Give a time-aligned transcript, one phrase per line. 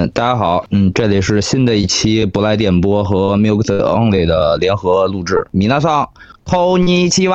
[0.00, 5.46] 嗯，大家好，嗯，这里是新的一期不赖电波和 Music Only 的联合录制。
[5.50, 6.08] 米娜桑，
[6.46, 7.28] こんにち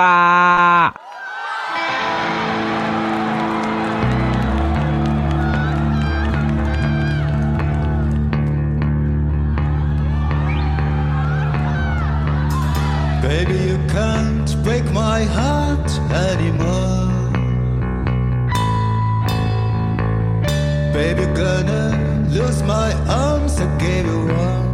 [22.66, 24.66] My arms I gave you off.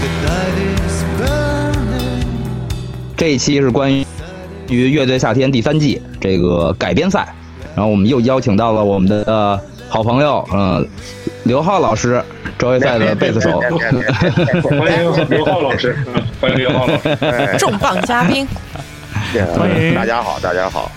[0.00, 2.26] The night is burning.
[3.16, 4.06] 这一期是关于
[4.68, 7.26] 于乐队夏天第三季这个改编赛，
[7.74, 10.86] 然后我们又邀请到了我们的、呃好朋友，嗯、
[11.42, 12.22] 刘浩老师，
[12.56, 13.60] 周围赛的贝斯手。
[13.60, 17.56] 欢迎刘浩老师，嗯欢迎刘浩老师。
[17.58, 18.46] 重磅嘉宾，
[19.56, 20.92] 欢迎大家好，大家好。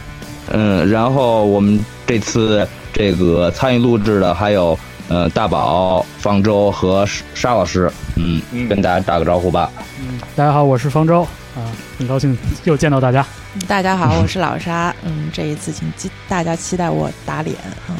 [0.52, 9.72] 嗯，然后我们这次这个参与录制的还有呃大宝、方舟和沙沙老师，嗯，嗯跟大家打个招呼吧。
[10.00, 11.22] 嗯大家好，我是方舟
[11.56, 11.62] 啊，
[11.98, 13.26] 很高兴又见到大家。
[13.68, 14.94] 大家好，我是老沙。
[15.06, 17.56] 嗯，这一次请期大家期待我打脸
[17.88, 17.94] 啊！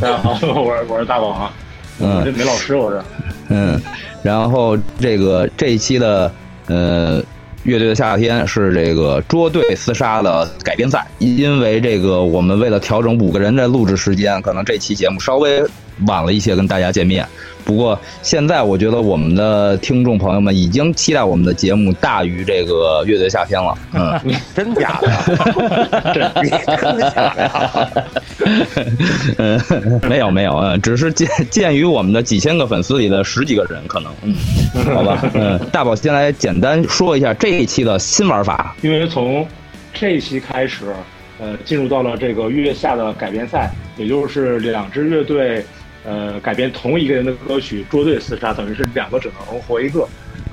[0.00, 1.52] 大家好，我是我是大宝啊，
[1.98, 3.02] 嗯我这梅老师我是。
[3.48, 3.80] 嗯，
[4.22, 6.32] 然后这个这一期的
[6.66, 7.22] 呃
[7.64, 15.62] 乐队的夏天是这个捉对厮杀的改编赛，因为这个我们为了调整五个人的录制时间，可能这期节目稍微
[16.06, 17.26] 晚了一些跟大家见面。
[17.64, 23.78] 不过现在我觉得我们的听众朋友们已经期待我们的节目大于这个乐队夏天了。
[23.92, 24.20] 嗯，
[24.52, 27.90] 真假的 真的假的呀？
[29.38, 29.60] 嗯，
[30.08, 34.34] 没有没有，嗯，只是鉴鉴于我们的几千个粉丝里的十几个人，可能，嗯，
[34.92, 38.74] 好吧，嗯，大宝先来简单说一下这一期的新玩法。
[38.82, 39.46] 因为从
[39.94, 40.86] 这一期开始，
[41.38, 45.64] 呃，进入到了这个月下的改编赛，也就是两支乐队，
[46.04, 50.08] 呃，改编同一个人的歌曲捉对厮杀，等于是两个只能活一个。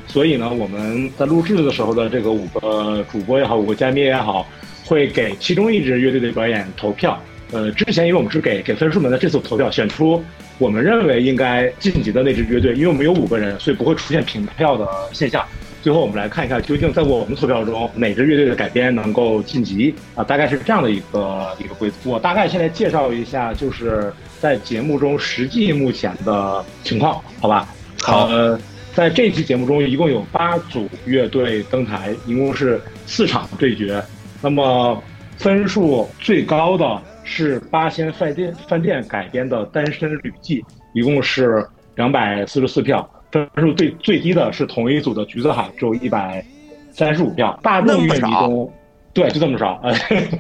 [0.08, 4.48] 所以呢，我们在录制的时候的这个五个主播也好，五个嘉宾也好，
[4.86, 7.22] 会给其中一支乐队的表演投票。
[7.52, 10.24] 呃，之前因为我们是给给分数们的，这次投票选出
[10.60, 15.44] 我们认为应该晋级的那支乐队，因为我们有五个人，所以不会出现平票的现象。
[15.82, 20.24] 最后我们来看一下，究竟在我们投票中哪支乐队的改编能够晋级啊？
[20.24, 21.96] 大概是这样的一个一个规则。
[22.10, 27.68] 我大概现在介绍一下，就是在节目中实际目前的情况，好吧？
[28.02, 28.60] 好呃，
[28.94, 34.02] 在这期节目中，一共有八组乐队登台，一共是四场对决。
[34.42, 35.02] 那么
[35.38, 40.62] 分数最高的是八仙饭店饭店改编的《单身旅记》，
[40.94, 43.08] 一共是两百四十四票。
[43.32, 46.44] 分数最最低的是同一组的橘子海，只有一百
[46.92, 47.60] 三十五票。
[47.62, 48.74] 大众乐迷中，
[49.12, 49.80] 对，就这么少。
[49.84, 49.94] 呃，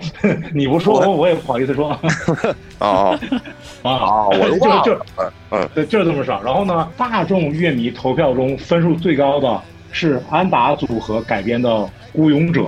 [0.53, 1.97] 你不说我我也不好意思说。
[2.79, 3.19] 哦
[3.81, 5.01] 啊，啊，我都就就
[5.51, 6.41] 嗯，对，就是这么少。
[6.43, 11.69] 然后呢，大众乐迷投票中分数最高的是安达组合改编的
[12.13, 12.61] 《孤勇者》，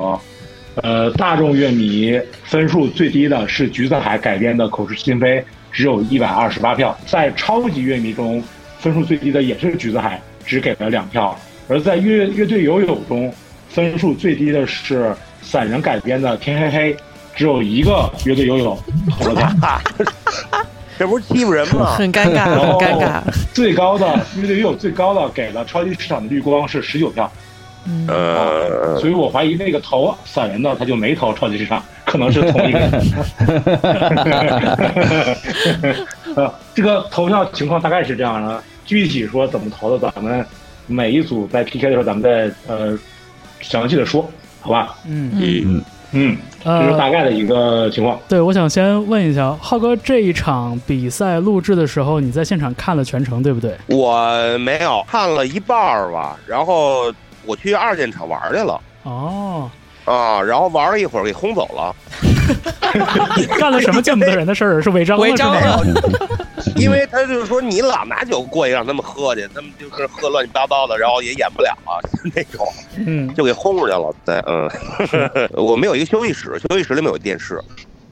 [0.81, 5.39] 呃，大众乐迷分数最低的是橘子海改编的《口是心非》，
[5.72, 6.97] 只有一百二十八票。
[7.06, 8.44] 在超级乐迷中，
[8.79, 11.38] 分数最低的也是橘子海，只给了两票。
[11.68, 13.31] 而在乐乐队友友中，
[13.69, 16.94] 分数最低的是散人改编的《天黑黑》，
[17.35, 18.78] 只有一个乐队游泳
[19.09, 19.50] 投了票。
[21.00, 21.96] 这不是欺负人吗？
[21.97, 23.19] 很尴尬，很尴尬。
[23.53, 27.31] 最高的乐队游泳最高的给了超级市场的绿光是十九票，
[27.88, 32.91] 嗯，呃，所以我怀疑那个投散人的他就没投超级市场，可能是同一个人。
[36.35, 40.46] 呃，这个投票情况大概是这样的，具体说怎么投的，咱们
[40.85, 42.96] 每一组在 PK 的时候，咱们再呃
[43.59, 44.30] 详细的说，
[44.62, 44.96] 好吧？
[45.06, 45.84] 嗯，嗯，
[46.14, 48.18] 嗯，这是大呃，概的一个情况。
[48.30, 53.76] 对，我想先问一下，浩哥，这一场比赛录制的时候，你在现场看了全程，对不对？
[53.88, 57.12] 我没有看了一半儿吧，然后
[57.46, 59.70] 我去二现场玩去了哦，
[60.06, 61.95] 啊，然后玩了一会儿给轰走了，
[63.59, 64.81] 干了什么见不得人的事儿？
[64.81, 65.53] 是违章了违章？
[65.53, 65.83] 了，
[66.75, 72.00] 因为他就是说你老拿酒过去让他们喝去，他们就是喝乱七八糟的，然后也演不了啊
[72.36, 72.68] 那种，
[73.06, 74.13] 嗯，就给轰出去了。
[74.25, 74.69] 对，嗯，
[75.53, 77.62] 我们有一个休息室，休息室里面有电视。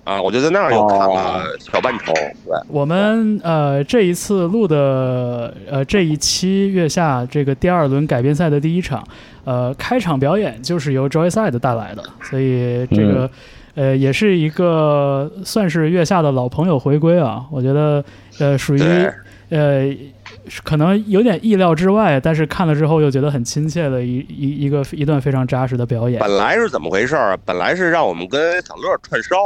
[0.10, 2.12] 啊，我就在那儿又看了小半程，
[2.44, 9.08] 对，我们呃这一次录的呃这一期月下这个第二轮改编赛的第一场，
[9.44, 13.30] 呃开场表演就是由 Joyside 带来的，所以这个、
[13.76, 18.04] 呃也是一个算是月下的老朋友回归啊，我觉得
[18.40, 18.82] 呃属于
[19.50, 19.96] 呃
[20.64, 26.20] 可能有点意料之外，但是看了之后又觉得很亲切的一一一个一段非常扎实的表演。
[26.20, 27.38] 本来是怎么回事儿？
[27.46, 29.38] 本来是让我们跟小乐串烧，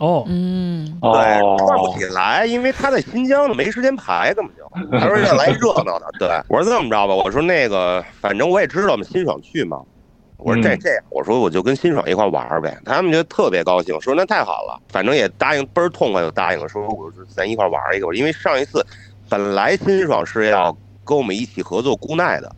[0.00, 4.98] 哦，嗯，对，哦，转不起来，因为他在新疆呢，没时间排，根本就。
[4.98, 6.28] 他说要来热闹的， 对。
[6.48, 9.78] 我说这么着吧，我说那个，反正我也知道我们辛爽去嘛。
[10.38, 10.78] 我说这嗯。
[10.80, 18.82] 这样，我说我就跟辛爽一块玩儿呗，他们就特别高兴，说那太好了，反正也答应倍儿痛快就答应了，说我说咱一块玩一个，因为上一次
[19.28, 20.74] 本来辛爽是要
[21.04, 22.50] 跟我们一起合作姑奈的，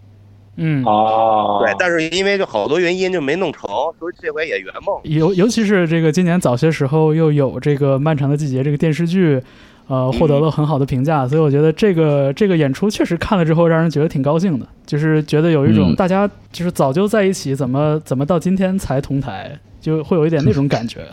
[0.56, 3.68] 嗯，哦，对，但是因为就好多原因就没弄成，
[3.98, 5.00] 所以这回也圆梦。
[5.04, 9.40] 尤尤其是这个今年早些时候又有这个《漫长的季节》这个电视剧，
[9.88, 15.96] 呃，获得了很好的评价，所以我觉得这个这个演出确实看了之后让人觉得挺高兴的，就是觉得有一种嗯。
[15.96, 21.04] 大家就是早就在一起，怎么怎么到今天才同台，就会有一点那种感觉。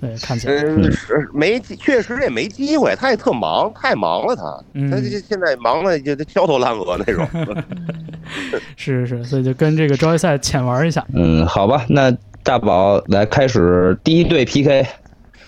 [0.00, 4.42] 对，看起来，嗯，是没机，确实也没机会，他也特忙，太忙了他，
[4.88, 7.26] 他这嗯，现在忙的就焦头烂额那种。
[8.76, 11.04] 是是是，所以就跟这个招业赛浅玩一下。
[11.14, 12.14] 嗯，好吧，那
[12.44, 14.86] 大宝来开始第一对 PK。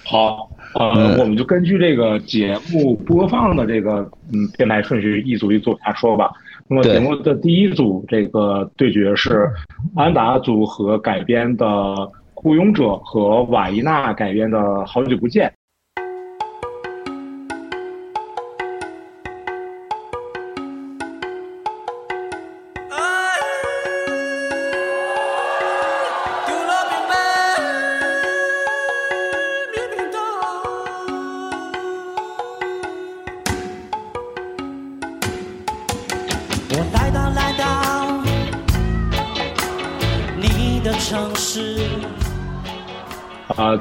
[0.05, 6.31] 好，呃，嗯我们就根据这个节目播放的这个嗯编排顺序，一组一组往下说吧。
[6.67, 9.51] 那么节目的第一组这个对决是
[9.95, 11.67] 安达组合改编的
[12.45, 15.49] 《雇佣者》和瓦伊娜改编的《好久不见》。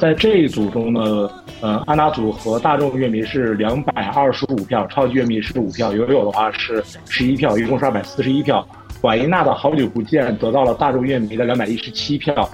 [0.03, 1.29] 在这一组中呢，
[1.61, 8.67] 呃，安达组和大众乐迷是两百二十五票，超级乐迷是五票，友友的话是十一票，一共是二百四十一票。
[9.03, 12.49] 瓦伊娜的好久不见得到了大众乐迷的两百一十七票，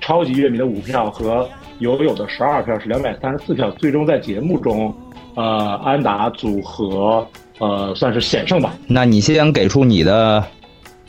[0.00, 1.46] 超级乐迷的五票和
[1.78, 3.70] 友友的十二票是两百三十四票。
[3.72, 4.90] 最终在节目中，
[5.34, 7.26] 呃，安达组合
[7.58, 8.72] 呃算是险胜吧。
[8.86, 10.42] 那你先给出你的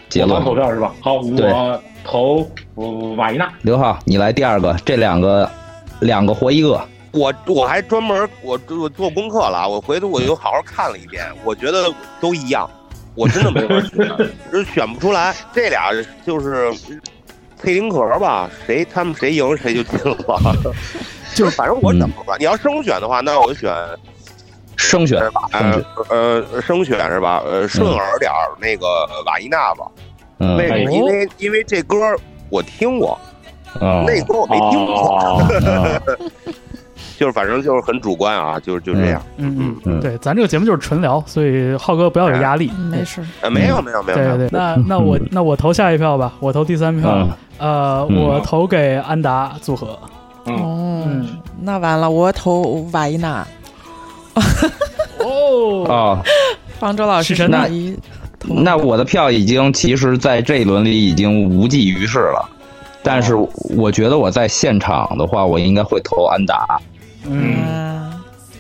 [0.09, 0.49] 结我论方。
[0.49, 0.93] 投票是吧？
[0.99, 3.49] 好，我投呃瓦伊娜。
[3.61, 5.49] 刘浩，你来第二个，这两个
[6.01, 6.79] 两个活一个。
[7.11, 11.85] 我我还专门我我做功课了啊，我回头我又好好看了一遍，我觉得
[12.19, 12.69] 都一样，
[13.15, 14.05] 我真的没法选，
[14.51, 15.33] 就是选不出来。
[15.53, 15.91] 这俩
[16.25, 16.69] 就是
[17.61, 20.73] 配丁壳吧，谁他们谁赢谁就进了。
[21.33, 23.73] 就是反正我怎么吧，你要生选的话，那我就选
[24.75, 25.47] 生选是吧？
[25.53, 27.41] 呃呃，生选是吧？
[27.45, 28.85] 呃，顺耳点儿那个
[29.25, 29.85] 瓦依娜吧。
[30.39, 30.89] 嗯为什么？
[30.89, 31.95] 哦因为因为这歌
[32.49, 33.34] 我听过，嗯
[33.79, 35.41] 那歌我没听过，
[37.17, 39.21] 就是反正就是很主观啊，就是就这样。
[39.37, 39.55] 嗯。
[39.57, 42.71] 嗯，嗯对，咱这个节目就是纯聊，所以浩哥不要有压力。
[42.77, 43.25] 嗯没事。
[43.41, 47.09] 呃，没有没有没有对对对，那那我那我投下一票吧，我投第三票。
[47.11, 47.29] 嗯。
[47.57, 48.17] 呃，嗯。
[48.17, 49.97] 我投给安达组合。
[50.45, 51.27] 嗯，哦嗯，
[51.61, 53.47] 那完了，我投瓦伊娜，
[55.19, 56.21] 哦，啊，
[56.79, 57.67] 方舟老师是真的。
[57.67, 57.97] 是一
[58.47, 62.47] 那我的票已经其实在这一轮里已经无济于事了。
[63.05, 63.35] 但是
[63.77, 66.65] 我觉得我在现场的话，我应该会投安达。
[67.25, 68.11] 嗯嗯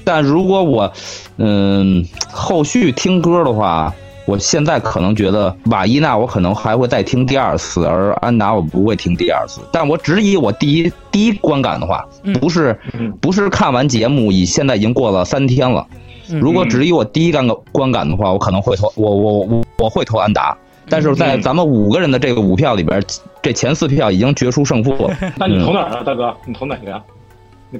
[0.03, 0.93] 但如果我，
[1.37, 3.91] 嗯，后续听歌的话，
[4.27, 9.61] 我现在可能觉得瓦伊娜我可能还会再听第二次，而安达我不会听第二次。
[9.71, 15.85] 但我只以我第一第一观感的话嗯，不是嗯不是看完节目，以现在已经过了三天了。
[16.29, 20.57] 嗯如果只以我第一感观感的话，我可能会投我我我我会投安达。
[20.89, 23.01] 但是在嗯咱们五个人的这个五票里边，
[23.41, 25.15] 这前四票已经决出胜负了。
[25.37, 26.35] 那你投哪儿啊，大哥？
[26.45, 27.01] 你投哪个呀？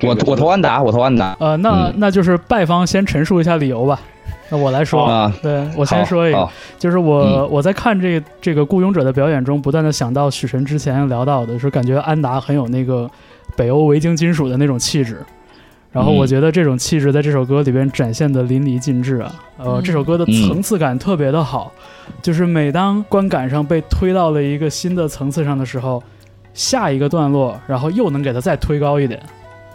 [0.02, 4.00] 我我投安达，我投安达呃，那嗯那就是败方先陈述一下理由吧。
[4.50, 5.34] 那我来说，啊。
[5.42, 13.10] 对我先说一个，就是我、嗯我在看这个这个雇佣者的表演中，不断的想到许晨之前聊到的，是感觉安达很有那个
[13.56, 15.24] 北欧维京金属的那种气质。
[15.96, 21.72] 然后我嗯觉得这种气质在这首歌里边展现的淋漓尽致啊，呃，嗯这首歌的层次感特别的好，
[22.22, 26.04] 就是每当观感上被推到了一个新的层次上的时候，
[26.54, 29.18] 下一个段落，然后又能给它再推高一点。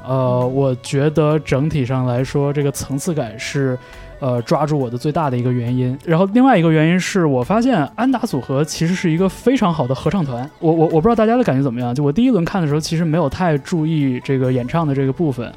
[0.07, 3.79] 呃，我觉得整体上来说，这个层次感是
[4.19, 5.97] 呃抓住我的最大的一个原因。
[6.05, 10.51] 然后另外一个原因是我发现安达组合其实是一个非常好的合唱团。
[10.59, 15.51] 我我我不知道大家的感觉怎么样，就我第一轮看的时候，其实没有太注意这个演唱的这个部分。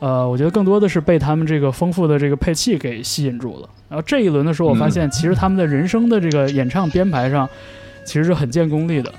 [0.00, 3.68] 呃，我觉得更多的是被他们这个丰富的这个配器给吸引住了。
[3.88, 7.48] 然后这一轮的时候，我发现其实他们的人声的这个演唱编排上，
[8.04, 9.12] 其实是很见功力的。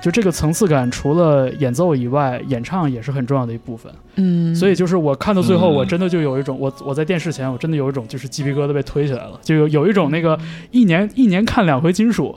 [0.00, 3.92] 就这个层次感，除了演奏以外，演唱也是很重要的一部分。
[4.14, 10.38] 嗯，所以就是我看到最后，嗯我真的就有一种，我我在电视前，我真的有一种就是鸡皮疙瘩被推起来了，就有有一种那个
[10.70, 12.34] 一年一年看两回金属，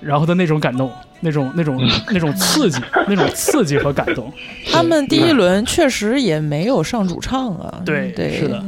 [0.00, 0.90] 然后的那种感动，
[1.20, 4.32] 那种那种那种刺激，那种刺激和感动。
[4.72, 8.64] 他们第一轮确实也没有上主唱啊，对对，是的。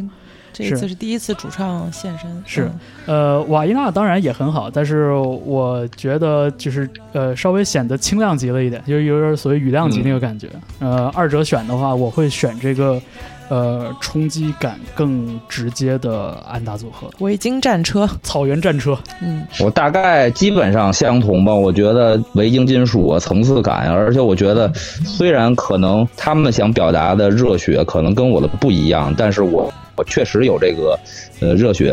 [0.54, 2.70] 这一次是第一次主唱现身，是，
[3.06, 10.48] 呃，瓦伊娜当然也很好，但是我觉得就是呃稍微显得轻量级了一点，就是有点所谓雨量级那个感觉。
[10.78, 13.00] 呃，二者选的话，我会选这个
[13.48, 18.98] 呃冲击感更直接的安达组合，维京战车、草原战车。
[19.20, 21.54] 嗯，我大概基本上相同吧。
[21.54, 29.72] 我觉得维京金属啊，层次感，而且我觉得虽然可能他们想表达的热血可能跟我的不一样，但是我。
[29.94, 30.98] 我确实有这个，
[31.40, 31.92] 呃，热血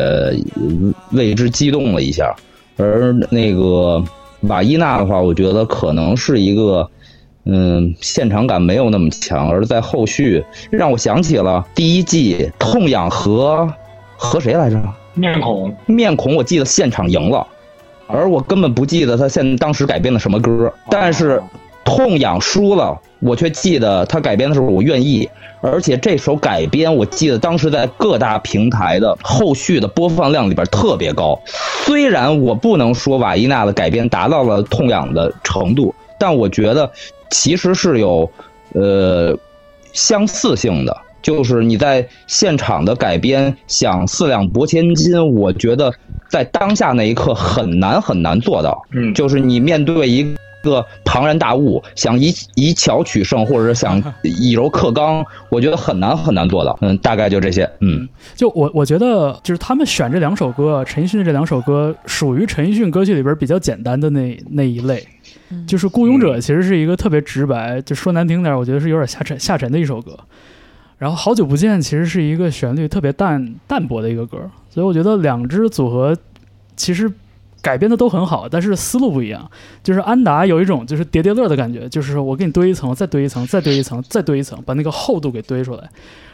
[1.12, 2.34] 为之激动了一下，
[2.78, 4.02] 而那个
[4.44, 6.88] 瓦伊娜的话，我觉得可能是一个，
[7.44, 13.72] 嗯，现场感没有那么强，而在后续让我想起了第一季痛痒和
[14.16, 14.78] 和谁来着？
[15.14, 17.46] 面孔，面孔，我记得现场赢了，
[18.06, 21.42] 而我根本不记得他现当时改编的什么歌，但是
[21.84, 25.28] 痛痒输了，我却记得他改编的时候我愿意。
[25.62, 31.38] 而且这首改编，我记得当时在各大平台的后续的播放量里边特别高。
[31.84, 36.90] 虽然我不能说瓦伊娜的改编达到了痛痒的程度，但我觉得
[37.30, 38.30] 其实是有
[38.74, 39.38] 呃
[39.92, 40.96] 相似性的。
[41.22, 45.92] 就是你在现场的改编想四两拨千斤，我觉得
[46.28, 48.82] 在当下那一刻很难很难做到。
[48.92, 50.34] 嗯，就是你面对一。
[50.62, 56.78] 个庞然大物，想以以巧取胜，或者是想以柔克刚，我觉得很难很难做到。
[56.82, 57.66] 嗯，大概就这些。
[57.80, 65.02] 嗯，就我我觉得，就是他们选这两首歌，陈奕迅这两首歌，属于陈奕迅歌曲里边比较简单的那那一类。
[65.66, 70.18] 就是《孤勇者》其实是一个特别直白，就说难听点，我觉得是有点下沉下沉的一首歌。
[70.98, 74.38] 然后《好久不见》其实是一个旋律特别淡淡薄的一个歌，
[74.68, 76.16] 所以我觉得两支组合
[76.76, 77.10] 其实。
[77.62, 79.50] 改编的都很好，但是思路不一样。
[79.82, 85.86] 就是安达有一种就是叠叠乐的感觉，就是我给你堆一层，再堆一层，再堆一层，再堆一层，把那个厚度给堆出来。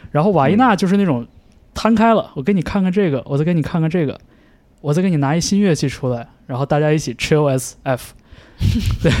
[0.09, 1.27] 然后瓦伊娜就是那种
[1.73, 4.17] 摊开了，我给你看看这个，我再给你看看这个，
[4.79, 8.13] 我再给你拿一新乐器出来，然后大家一起 chill as f。
[9.01, 9.11] 对，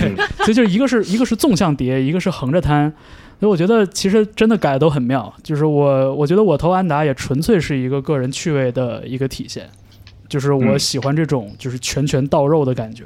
[0.43, 2.91] 所以就是一个是一个是纵向叠，一个是横着摊。
[3.39, 5.31] 所以我觉得其实真的改的都很妙。
[5.43, 9.67] 就是我我觉得我投安达也纯粹是一个个人趣味的一个体现。
[10.27, 13.05] 就是我喜欢这种就是拳拳到肉的感觉，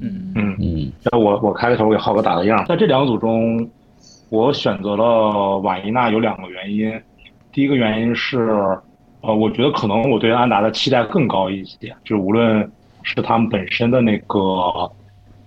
[0.00, 0.92] 嗯嗯嗯。
[1.04, 3.66] 那我我开个头给浩哥打个样，在这两组中，
[4.28, 6.92] 我选择了瓦伊娜有两个原因。
[7.50, 8.50] 第一个原因是，
[9.22, 12.70] 呃，我觉得可能我对安达的期待更高一些，就是无论
[13.02, 14.38] 是他们本身的那个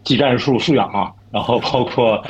[0.03, 2.23] 技战术素养啊，然后包括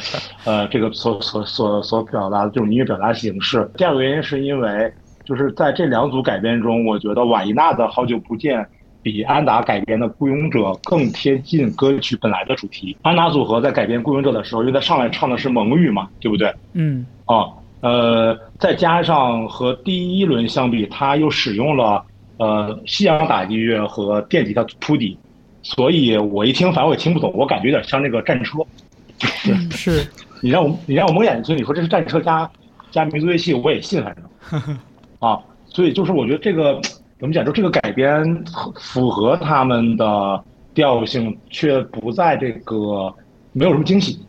[0.46, 3.70] 呃这个所所所所表达的这种音乐表达形式。
[3.78, 4.92] 第二个原因是因为。
[5.26, 8.68] 就是在这两组改编中，我觉得瓦伊娜的好久不见
[9.02, 12.98] 比安达改编的孤勇者更贴近歌曲本来的主题。
[13.04, 16.54] 安达组合在改编孤勇者的时候，因为他上来唱的是蒙语嘛，对不对？
[16.74, 17.06] 嗯。
[17.24, 17.48] 啊，
[17.80, 22.04] 呃，再加上和第一轮相比，他又使用了
[22.36, 25.18] 呃西洋打击乐和电吉他铺底，
[25.64, 28.60] 所以我一听，反正我也听不懂，我感觉有点像那个战车。
[29.72, 30.06] 是。
[30.42, 32.50] 你让我你让我蒙眼睛，你说这是战车加
[32.92, 34.78] 加民族乐器，我也信，反正。
[35.20, 36.82] 啊，所以就是我觉得这个
[37.18, 38.44] 怎么讲，就这个改编
[38.76, 40.44] 符合他们的
[40.74, 43.14] 调性，却不在这个
[43.54, 44.20] 没有什么惊喜，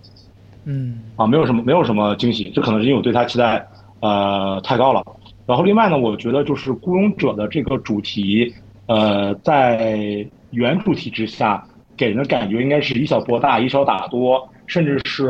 [0.67, 3.67] 嗯，啊，没有什么没有什么惊喜，这可能是因为我对他期待
[3.99, 5.03] 呃太高了。
[5.47, 8.55] 然后另外呢，我觉得就是孤勇者的这个主题，
[8.87, 10.25] 呃，在
[10.55, 11.63] 原主题之下，
[11.97, 15.29] 给人的感觉应该是以小博大，以少打多，甚至是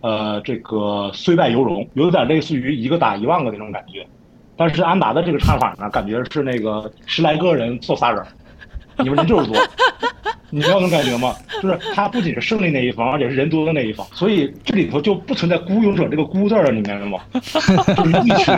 [0.00, 4.06] 呃这个虽败犹荣，有点类似于一个打一万个那种感觉。
[4.56, 8.22] 但是安达的这个唱法呢，感觉是那个十来个人凑仨人，
[8.98, 9.56] 你们人就是多，
[10.50, 11.34] 你知道那种感觉吗？
[11.62, 17.18] 就是他不仅是胜利那一方，而且是人多的那一方，所以这里头就不存在孤勇者这个孤字儿，你明白吗？
[17.32, 17.72] 就是
[18.20, 18.54] 一群，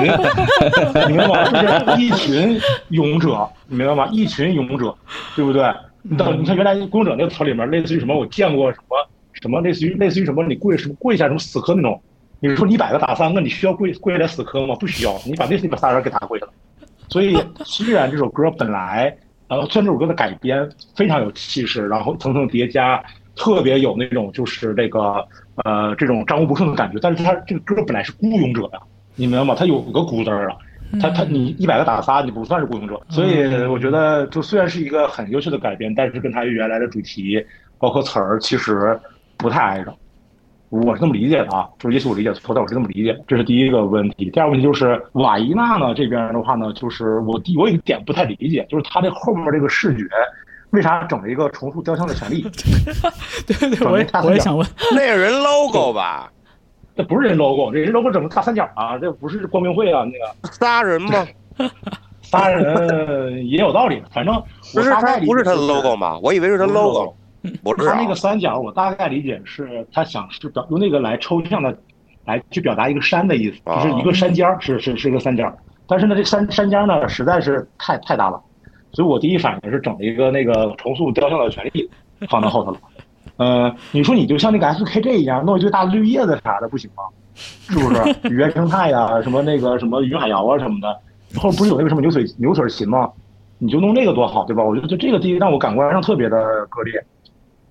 [1.06, 1.44] 你明白吗？
[1.50, 4.08] 就是一群勇者，你明白吗？
[4.10, 4.94] 一群勇者，
[5.36, 5.62] 对不对？
[6.06, 8.14] 你到你看原来孤勇者那个词里面，类似于什么？
[8.14, 9.60] 我见过什么什么？
[9.62, 10.44] 类似于类似于什么？
[10.44, 11.98] 你跪什么跪下什么死磕那种。
[12.40, 14.74] 你说一百个打三个，你需要跪跪下来死磕吗？
[14.74, 16.48] 不需要，你把那那把仨人给打跪了。
[17.08, 17.34] 所以
[17.64, 19.16] 虽然这首歌本来，
[19.48, 23.02] 呃，虽然这首歌的改编非常有气势，然后层层叠加，
[23.34, 25.26] 特别有那种就是这个
[25.64, 28.80] 呃这种战无不胜的感觉，但是它这个歌本来是孤勇者呀，
[29.16, 29.54] 你明白吗？
[29.58, 30.56] 它有个孤字儿啊，
[31.00, 33.00] 它它你一百个打仨，你不算是雇佣者。
[33.08, 37.44] 所以我觉得，就虽然是一个很优秀的改编，但是跟他原来的主题
[37.78, 38.98] 包括词儿其实
[39.36, 39.94] 不太挨着。
[40.70, 43.16] 我是这么理解的啊，就是也许我理解错，但我是这么理解。
[43.28, 44.28] 这是第一个问题。
[44.30, 50.04] 第二个问题就是瓦伊娜呢这边的话呢，就是我第我有一点不太理解，就是他这后面这个视觉
[50.70, 52.42] 为啥整了一个重塑雕像的权利？
[53.46, 56.32] 对 对，我也我也想问，那是人 logo 吧？
[56.96, 61.26] 这不是人 logo，这人 logo 整个大三角啊，这不是光明会啊，那个 仨人吗？
[62.22, 64.34] 仨人也有道理，反正
[64.72, 66.18] 不是他不是他的 logo 吗？
[66.22, 67.14] 我以为是他 logo。
[67.62, 71.76] 不是啊他那个三角，我大概理解是他想是表用那个来抽象的
[72.24, 75.54] 来去表达一个山的意思，啊就是一个山尖儿，是是是一个三角。
[75.86, 78.42] 但是呢，这山山尖儿呢实在是太太大了，
[78.92, 81.90] 所以我第一反应是整了一个那个重塑雕像的权利
[82.30, 82.78] 放到后头了。
[83.36, 87.02] 呃，你说你就像那个 SKJ 一样弄一堆大绿叶子啥的不行吗？
[87.34, 88.28] 是不是？
[88.34, 93.10] 原生态呀、什么那个什么云海肴啊什么的，后不是有那个什么牛腿牛腿琴吗？
[93.58, 94.62] 你就弄那个多好，对吧？
[94.62, 96.94] 我觉得就这个第一让我感官上特别的割裂。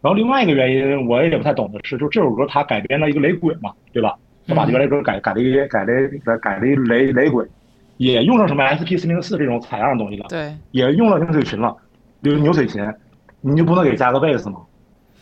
[0.02, 4.16] 然后另外一个原因我也不太懂的是，就这首歌它改编了一个雷鬼嘛，对吧？
[4.46, 7.46] 他把这个雷歌改改了一个改了一个改了一雷雷鬼，
[7.96, 11.74] 也用上什么 SP 四零四这种采样的东西了，对，也用了牛腿琴了，
[12.20, 12.86] 牛牛腿琴，
[13.40, 14.58] 你就不能给加个贝斯吗？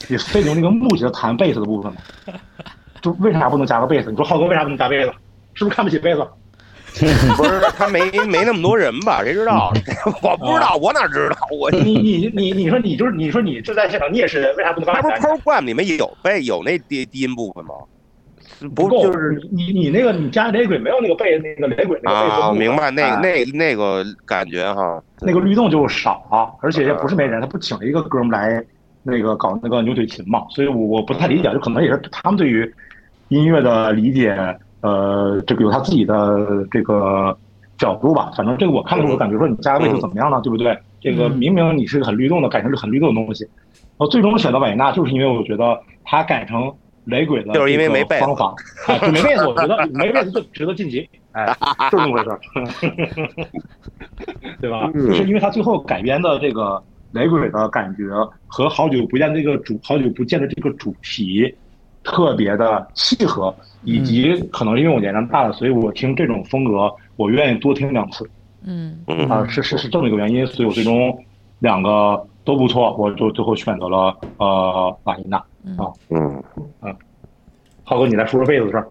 [0.08, 2.00] 你非得用那个木吉他弹贝斯的部分吗？
[3.02, 4.12] 就为啥不能加个贝斯？
[4.12, 5.12] 你说浩哥为啥不能加贝斯？
[5.54, 6.26] 是不是看不起贝斯？
[7.38, 9.24] 不是他没没那么多人吧？
[9.24, 9.72] 谁知道？
[10.22, 11.38] 我不知道，我哪知道？
[11.58, 17.76] 我你你你你说你就是你说你就在现场，你也是人，为啥不能他不是？program 里面有贝有那低低音部分吗？
[18.76, 22.52] 不够，就是你你你那个你加雷鬼没有那个贝那个雷鬼那个贝啊？
[22.52, 25.02] 明白那哎那那个感觉哈。
[25.22, 28.64] 那个律动就少，而且也不是没人，他不请了一个哥们儿来
[29.04, 32.72] 那个搞那个牛腿琴嘛，所以我我不太理解，就可能也是他们对于
[33.30, 34.36] 音乐的理解，
[34.82, 37.38] 呃，这个有他自己的这个
[37.78, 38.32] 角度吧。
[38.36, 40.40] 反正这个我看的时候，我感觉说你加个贝斯怎么样呢？
[40.44, 40.78] 对不对？
[41.00, 46.72] 这个嗯明明你是个很律动的，改成是很律动的东西，然后最终选择维也纳，就是因为我觉得他改成
[47.06, 48.54] 雷鬼的，就是因为没贝斯方法，
[49.12, 51.48] 没贝斯，我觉得没贝斯就值得晋级，哎，
[51.90, 52.40] 就是这么回事儿。
[54.62, 54.92] 对吧？
[54.94, 56.82] 是因为他最后改编的这个
[57.12, 58.04] 雷鬼的感觉
[58.48, 61.54] 和好久不见这个主好久不见的这个主题
[62.04, 68.30] 特别的契合，以及可能因为我年龄大了，所以我听这种风格我愿意多听两次。
[68.64, 69.04] 嗯。
[69.08, 71.18] 嗯啊，是是是这么一个原因，所以我最终
[71.60, 75.44] 两个都不错，我就最后选择了呃瓦伊纳。
[75.64, 75.78] 嗯，
[77.92, 78.88] 浩哥，你来说说贝斯的事儿。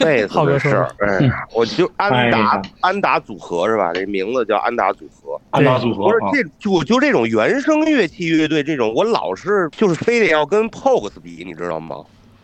[0.00, 3.92] 贝斯的事儿，哎，我就安哎达呀安达组合是吧？
[3.92, 5.40] 这名字叫安达组合。
[5.50, 11.98] 安达组合啊，不是这就我就这种原声乐器乐队，这种我老是就是非得要跟 Pogues 比，你知道吗？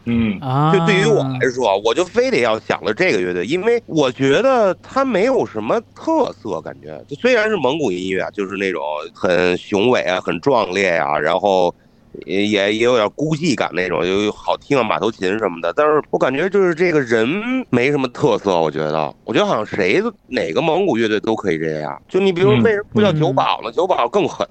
[0.05, 8.81] 嗯啊，就对于我来说，我就非得要想了这个乐队，因为我觉得它没有什么特色，感觉就虽然是蒙古音乐啊，就是那种
[9.13, 11.75] 很雄伟啊、很壮烈啊，然后
[12.27, 17.29] 也也也有点孤寂感那种，有好听啊，马头琴什么的，但是我感觉就是这个人
[17.71, 23.71] 没什么特色，我觉得，我觉得好像谁哪个蒙古乐队都可以这样，就你比如说为什么不叫九保呢？
[23.73, 24.47] 九保更狠。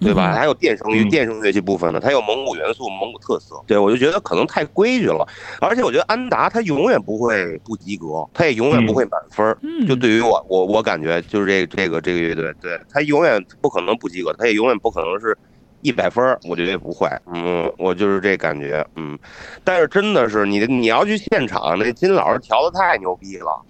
[0.00, 0.32] 对吧？
[0.32, 3.60] 嗯还有电声乐、嗯电声乐器部分呢，它有蒙古元素、蒙古特色。
[3.66, 5.26] 对我就觉得可能太规矩了，
[5.60, 15.36] 而且我觉得安达他永远不会不及格，他也永远不会满分就对于我，我我感觉就是这这个这个乐队，对他永远不可能不及格，他也永远不可能是
[15.80, 17.08] 一百分儿，我觉得也不会。
[17.32, 18.86] 嗯，我就是这感觉。
[18.96, 19.18] 嗯，
[19.64, 23.60] 但是真的是你你要去现场，那金老师调的太牛逼了，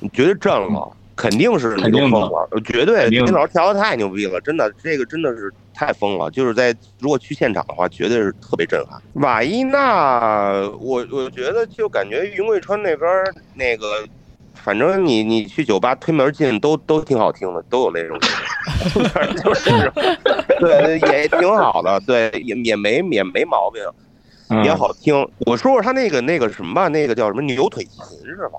[0.00, 0.90] 你绝对震了。
[1.16, 6.28] 肯定是那种疯了，绝对金老师调的太牛逼了，真的，这个真的是太疯了。
[6.32, 9.00] 就是在如果去现场的话，绝对是特别震撼。
[9.22, 14.04] 瓦伊娜，我我觉得就感觉云贵川那边儿那个，
[14.54, 18.18] 反正你你去酒吧推门进都都挺好听的，都有那种，
[19.12, 19.70] 反正就是，
[20.60, 23.82] 对，也挺好的，对，也也没也没毛病，
[24.50, 25.14] 嗯也好听。
[25.46, 28.58] 我说说他那个那个什么吧，那个叫什么牛腿琴是吧？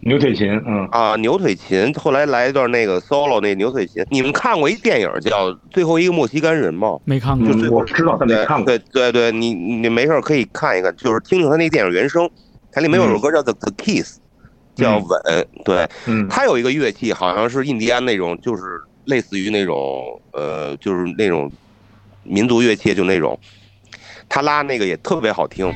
[0.00, 6.96] 牛腿琴，嗯啊，牛腿琴，后来来一段那个 solo 那牛腿琴，你们看过一电影叫《最后一个莫西干人》吗？
[7.04, 8.66] 没看过，嗯，我知道，但没看过。
[8.66, 12.30] 对对对，你你没事可以看一看，就是听听他那电影原声，
[12.70, 14.18] 它里面有首歌叫 The The Kiss，
[14.76, 15.06] 叫嗯。
[15.08, 16.28] 吻，对，嗯。
[16.28, 18.62] 它有一个乐器好像是印第安那种，就是
[19.04, 21.50] 类似于那种呃，就是那种
[22.22, 23.36] 民族乐器，就那种，
[24.28, 25.72] 他拉那个也特别好听。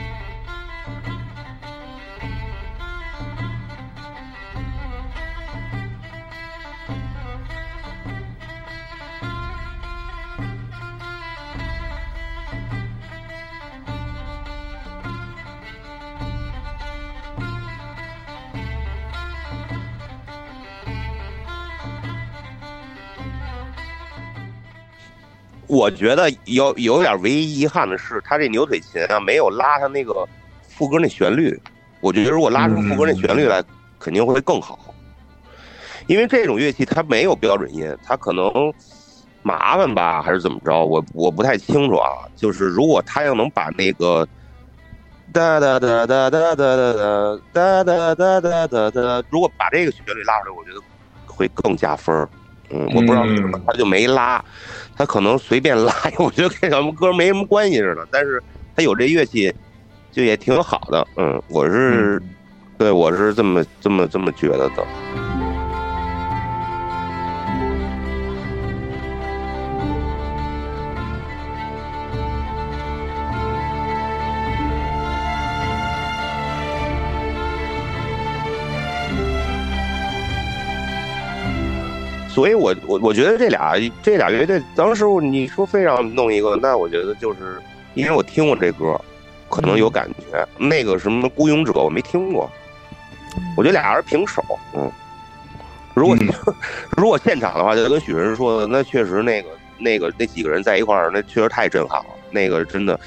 [25.70, 30.26] 我觉得有有点唯一遗憾的是，他这牛腿琴啊没有拉他那个
[30.68, 31.56] 副歌那旋律。
[32.00, 33.62] 我觉得如果拉出副歌那旋律来，
[33.98, 34.92] 肯定会更好。
[36.08, 38.50] 因为这种乐器它没有标准音，它可能
[39.42, 40.84] 麻烦吧，还是怎么着？
[40.84, 42.26] 我我不太清楚啊。
[42.34, 44.26] 就是如果他要能把那个
[45.32, 46.76] 哒哒哒哒哒哒哒
[47.52, 50.80] 哒哒哒哒哒哒哒，如果把这个旋律拉出来，我觉得
[51.26, 52.28] 会更加分儿。
[52.72, 54.44] 嗯，我不知道为什么他就没拉，
[55.00, 58.06] 他可能随便拉， 我觉得跟咱们歌没什么关系似的。
[58.10, 58.42] 但是
[58.76, 59.50] 他有这乐器，
[60.12, 61.06] 就也挺好的。
[61.16, 62.20] 嗯，我是，
[62.76, 65.29] 对我是这么这么这么觉得的。
[82.40, 87.60] 所以我我我觉得这俩这俩乐队当时你说非要弄一个，那我觉得就是
[87.92, 88.98] 因为我听过这歌，
[89.50, 90.48] 可能有感觉。
[90.56, 92.50] 那个什么孤勇者我没听过，
[93.58, 94.42] 我觉得俩人平手。
[94.74, 94.90] 嗯，
[95.92, 96.16] 如果、
[96.96, 102.06] 如果现场的话，就跟许晨说的，那确实那个那个那几个人在一块儿，那确实太震撼了。
[102.30, 102.98] 那个真的，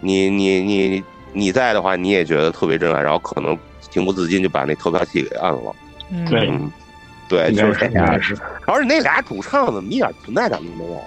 [0.00, 5.74] 你你你你在的话，你也觉得特别震撼，然后可能情不自禁就把那投票器给按了。
[6.10, 6.70] 嗯对嗯，
[7.28, 8.22] 对，应该就是这样。
[8.22, 11.00] 是，而且那俩主唱怎么一点存在感都没有？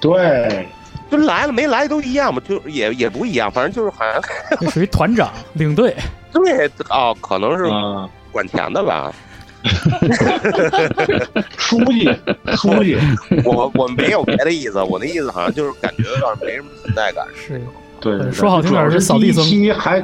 [0.00, 0.66] 对，
[1.10, 4.22] 就来了没来都一样嘛，就也也不一样，反正就是好像
[4.60, 5.94] 这 属于团长领队，
[6.32, 9.12] 对哦，可能是嗯，管钱的吧。
[11.58, 12.08] 书记，
[12.56, 12.96] 书记，
[13.44, 17.26] 我我没有别的意思，我那意思好像就是感觉有点没什么存在感。
[17.34, 17.60] 是
[18.00, 20.02] 对，说好听点儿主要是第一是扫地僧期还，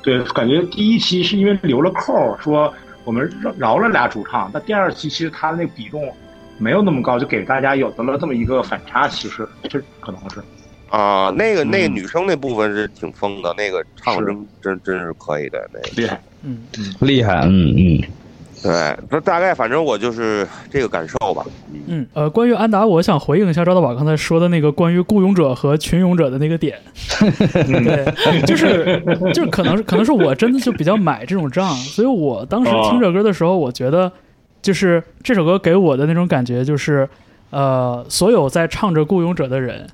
[0.00, 2.72] 对，感觉第一期是因为留了扣儿，说
[3.04, 6.12] 我们饶饶了俩主唱，但第二期其实他那个比重
[6.58, 10.42] 没有那么高，就给大家有的了这么一个反差，其实这可能是，
[10.90, 11.94] 啊、那个那个嗯。
[11.94, 15.88] 女生那部分是挺疯的，那个唱声真真真是可以的，那个。
[15.96, 16.66] 厉害，嗯。
[16.78, 16.94] 嗯。
[17.00, 18.00] 厉害，嗯嗯，
[18.64, 21.44] 对，那大概反正我就是这个感受吧。
[21.86, 26.78] 嗯呃，关于安达，我想回应一下赵大宝刚才说的那个关于雇佣者和群勇者的那个点，
[27.52, 29.02] 对，就是
[29.34, 34.10] 就是可能是可能是我真的就比较买这种账，所以我当时听这歌的时候，我觉得
[34.62, 37.06] 就是这首歌给我的那种感觉就是，
[37.50, 39.86] 呃，所有在唱着雇佣者的人，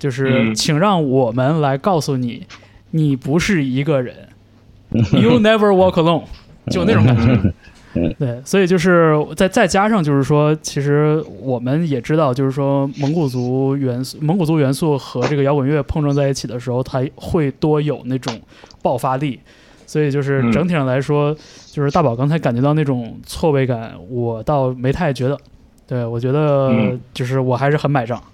[0.00, 2.44] 就是嗯请让我们来告诉你，
[2.90, 4.16] 你不是一个人，
[5.12, 6.24] You never walk alone，
[6.72, 7.52] 就那种感觉。
[7.92, 18.40] 对，所以就是再再加上就是说，其实我们也知道，就是说蒙古族元素、蒙古族元素和这个摇滚乐碰撞在一起的时候，它会多有那种
[18.82, 19.40] 爆发力。
[19.86, 25.36] 所以就是嗯整体上来说，就是大宝刚才感觉到那种错位感，我倒没太觉得。
[25.84, 28.16] 对我觉得嗯就是我还是很买账。
[28.16, 28.24] 对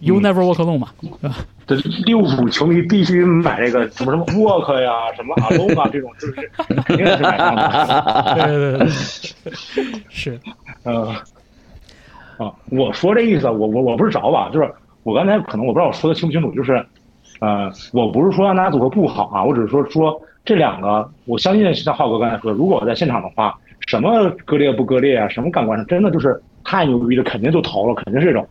[0.00, 1.36] ，You 嗯 never walk alone 嘛，对吧？
[1.66, 6.32] 这利物浦球迷必须买这个什么什么沃克呀，什么阿隆啊这种，就是
[6.86, 8.34] 肯定是买账的。
[8.34, 8.86] 对对对
[9.92, 10.40] 对，是，
[10.84, 11.14] 呃，
[12.38, 14.72] 啊，我说这意思，我我我不是找吧，就是
[15.02, 16.84] 我刚才可能我不知道我说的清不清楚，就是，
[17.40, 23.54] 呃，我不是说安达组合不好啊，我只是说说这两个，我相信像浩哥刚才说，如果我在现场的话，
[23.86, 28.46] 什么割裂不割裂啊，什么感官上真的就是太牛逼了，肯定就投了，肯定是这种。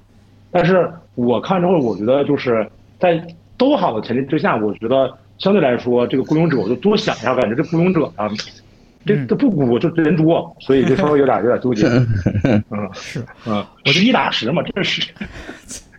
[0.51, 2.67] 但是我看之后，我觉得就是
[2.99, 3.21] 在
[3.57, 8.29] 都好的前提之下，我觉得相对来说，这个雇佣者我就多想一下，感觉这雇佣者啊，
[9.05, 11.87] 这嗯这不鼓就人多，所以就稍微有点有点纠结。
[12.69, 15.07] 嗯，是，嗯，十一打十嘛，这是。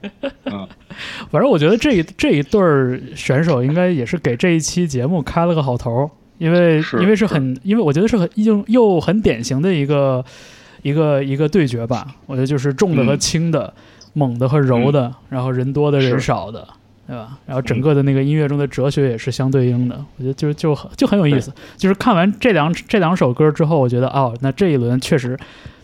[0.44, 0.68] 嗯，
[1.30, 10.24] 反正我觉得这一这一对儿选手应该也是给这一期节目开了个好头儿，因为因为是很，因为我觉得是很又又很典型的一个
[10.82, 12.06] 一个一个对决吧。
[12.26, 13.74] 我觉得就是重的和嗯轻的，
[14.14, 16.66] 猛的和柔的，然后人多的人少的，
[17.06, 17.38] 对吧？
[17.46, 21.52] 然后整个的那个音乐中的哲学也是相对应的，我觉得就就很就很有意思。
[21.76, 25.38] 就是看完这两这两首歌之后，我觉得哦，那这一轮确实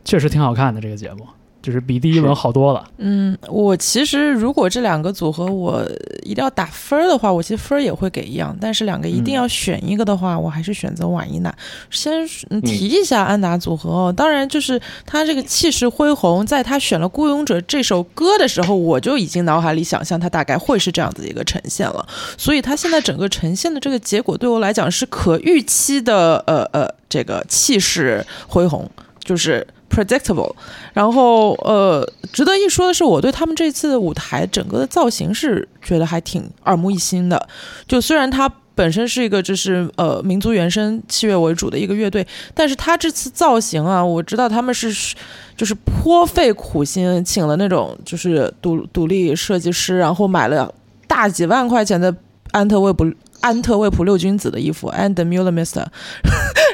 [0.05, 1.27] 确实挺好看的这个节目，
[1.65, 2.87] 就是比第一轮好多了。
[2.99, 5.83] 嗯，我其实如果这两个组合我
[6.23, 11.53] 一定要打分儿的话，我其实分儿也会给一样，但是两个一定要选一个的话，我还是选择瓦伊娜。
[11.91, 12.13] 先
[12.51, 28.91] 嗯提一下安达组合哦，当然就是他这个气势恢宏，在他选了《孤勇者》这首歌的时候，我就已经脑海里想象他大概会是这样子一个呈现了，所以他现在整个呈现的这个结果对我来讲是可预期的，呃呃，这个气势恢宏，
[29.23, 30.55] 就是 predictable。
[30.93, 37.49] 然后呃，值得一说的是，我对他们这次的舞台整个的造型是觉得还挺耳目一新的。
[37.87, 45.15] 就虽然它本身是一个就是呃民族原声器乐为主的一个乐队，但是他这次造型啊，我知道他们是
[45.57, 50.75] 就是颇费苦心，请了那种就是独独立设计师，然后买了
[51.07, 52.13] 大几万块钱的
[52.51, 53.09] 安特卫普
[53.41, 55.87] 安特卫普六君子的衣服 and Muller Mister，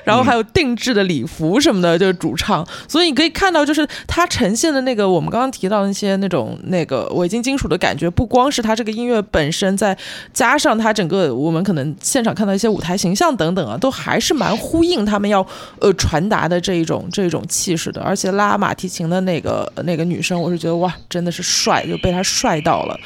[0.04, 2.66] 然后还有定制的礼服什么的，就是主唱。
[2.88, 9.96] 所以你可以看到，就是他呈现的那个我们刚刚提到那些那种那个伪金金属的感觉，不光是他这个音乐本身，再
[10.32, 15.46] 加上他整个我们可能现场看到一些舞台形象等等啊，都还是蛮呼应他们要
[15.80, 18.00] 呃传达的这一种这种气势的。
[18.02, 22.98] 而且拉马蹄琴的那个那个女生，我是觉得哇，真的是帅，就被他帅到了。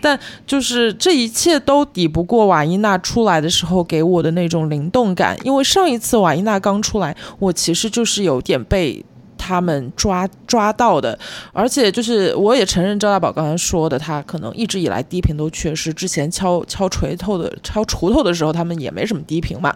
[0.00, 9.04] 但就是这一切都抵不过瓦伊娜出来的时候给我的那种灵动感，因为上一次瓦伊那刚出来，我其实就是有点被。
[9.44, 11.18] 他们抓抓到的，
[11.52, 15.92] 而且就是我也承认赵大宝刚才说的，他可能一直以来低频都缺失。
[15.92, 19.74] 之前敲敲锤头的、敲锄头的时候，他们也没什么低频嘛。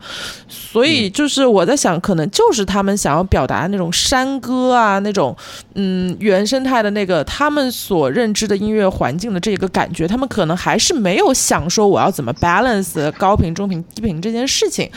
[0.48, 5.36] 所以就是我在想，可能就是他们想要表达那种山歌啊，那种
[5.74, 14.88] 嗯原生态的那个他们所认知的音乐环境的这个感觉，他们可能还是没有想说我要怎么 balance 高频、中频、低频这件事情。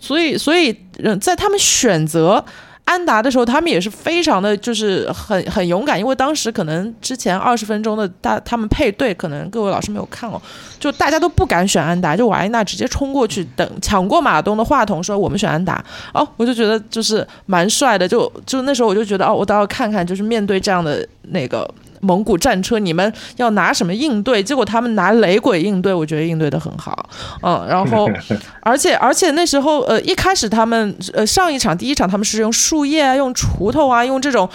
[0.00, 2.44] 所以，所以嗯，在他们选择。
[2.86, 10.40] 安达的时候，他们也是非常的就是很很勇敢，因为当时可能之前二十分钟的大他们配对，可能各位老师没有看哦，
[10.80, 21.68] 就大家都不敢选安达，就瓦伊娜直接冲过去等抢过马东的话筒说我们选安达哦，我就觉得就是蛮帅的，就就那时候我就觉得哦，我倒要看看就是面对这样的那个。
[22.06, 24.40] 蒙古战车，你们要拿什么应对？
[24.42, 27.10] 结果他们拿雷鬼应对，我觉得应对的很好，
[27.42, 28.08] 嗯，然后，
[28.62, 34.48] 而且而且那时候，呃，一开始他们，呃，上一场第一场他们是用树叶啊，用锄头啊，用这种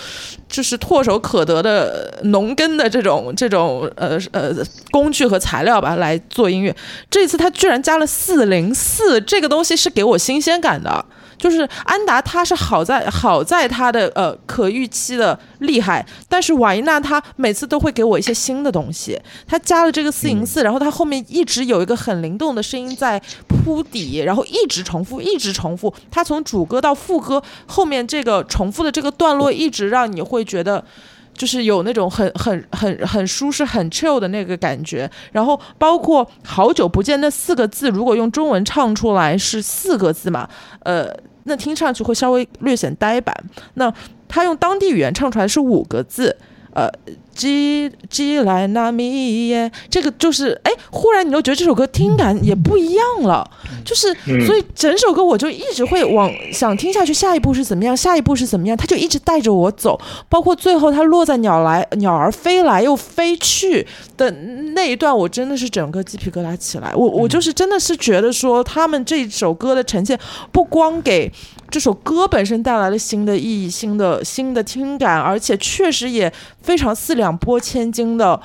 [0.48, 4.54] 就是唾手可得的农耕的这种这种呃呃
[4.92, 6.74] 工具和材料吧来做音乐。
[7.10, 11.06] 这次他居然加了四零四，这个东西是给我新鲜感的。
[11.42, 19.20] 就是安达，他是好在好在他的呃可预期的厉害，但是瓦伊娜他每次都会给我一些新的东西。
[19.48, 25.92] 他加了这个四零四，然后他后面一直有一个很灵动的声音在铺底，然后一直重复，一直重复。
[26.12, 30.86] 他从主歌到副歌后面这个重复的这个段落，一直让你会觉得
[31.34, 35.10] 就是有那种很很很很舒适、很 chill 的那个感觉。
[35.32, 40.48] 然后包括好久不见那四个字，如果用中文唱出来是四个字嘛？
[40.84, 41.12] 呃。
[41.46, 43.36] 那听上去会稍微略显呆板。
[43.76, 43.94] 那
[44.28, 46.36] 他用当地语言唱出来是五个字，
[46.74, 46.90] 呃
[47.36, 53.50] ，G G 来那米耶，这个就是哎，忽然你就觉得这首歌听感也不一样了，
[53.84, 54.14] 就是
[54.46, 64.32] 所以整首歌我就一直会往想听下去，下一步是怎么样，下一步是怎么样，他就一直带着我走，包括最后他落在鸟来鸟儿飞来又飞去的
[64.74, 70.18] 那一段，我真的是整个鸡皮疙瘩起来，我我就是真的是觉得说他们这首歌的呈现
[70.52, 71.32] 不光给。
[71.72, 76.32] 这首歌本身带来了新的意义、新的新的听感，而且确实也
[76.62, 78.40] 非常四两拨千斤的，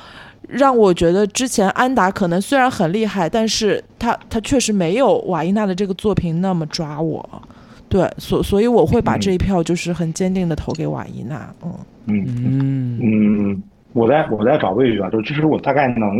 [0.49, 7.43] 让我觉得之前安达可能虽然很厉害，但是他他确实没有瓦伊娜的这个作品那么抓我。
[7.89, 11.53] 对，所所以我会把这一票就是很坚定的投给瓦伊娜。
[11.63, 11.75] 嗯
[12.07, 13.63] 嗯嗯嗯，
[13.93, 16.19] 我再我再找位置啊，就其实我大概能，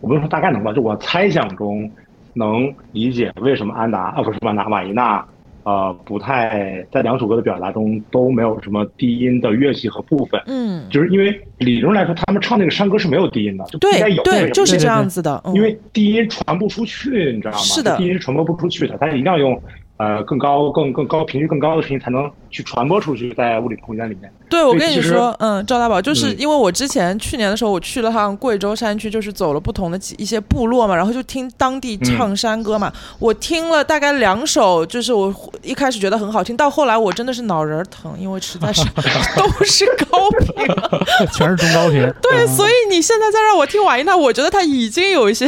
[0.00, 1.90] 我不能说大概能吧，就我猜想中
[2.32, 5.22] 能理解为什么安达啊不是安达瓦伊娜。
[5.68, 17.58] 呃，不太在两首歌的表达中都没有什么低音的乐器和部分，嗯，就是因为理论来说，他们唱那个山歌是没有低音的，就对应该有，对，就是这样子的，因为低音传不出去，你知道吗？
[17.58, 19.60] 是的，低音是传播不出去的，它一定要用。
[19.98, 24.32] 呃，更高、更更高频率更高的声音才能去传播出去，在物理空间里面。
[24.48, 32.90] 对，我跟你说，嗯，赵大宝，就是因为我之前去年的时候，我去了趟贵州山区，就是走了不同的几一些部落嘛，然后就听当地唱山歌嘛。
[33.18, 38.82] 我听了大概两首，就是我一开始觉得很好听，到后来我真的是脑仁疼，因为实在是
[39.36, 40.66] 都是高频，
[41.36, 42.00] 全是中高频。
[42.22, 45.46] 对， 所以你现在再让我听瓦依娜，我觉得它已经有一些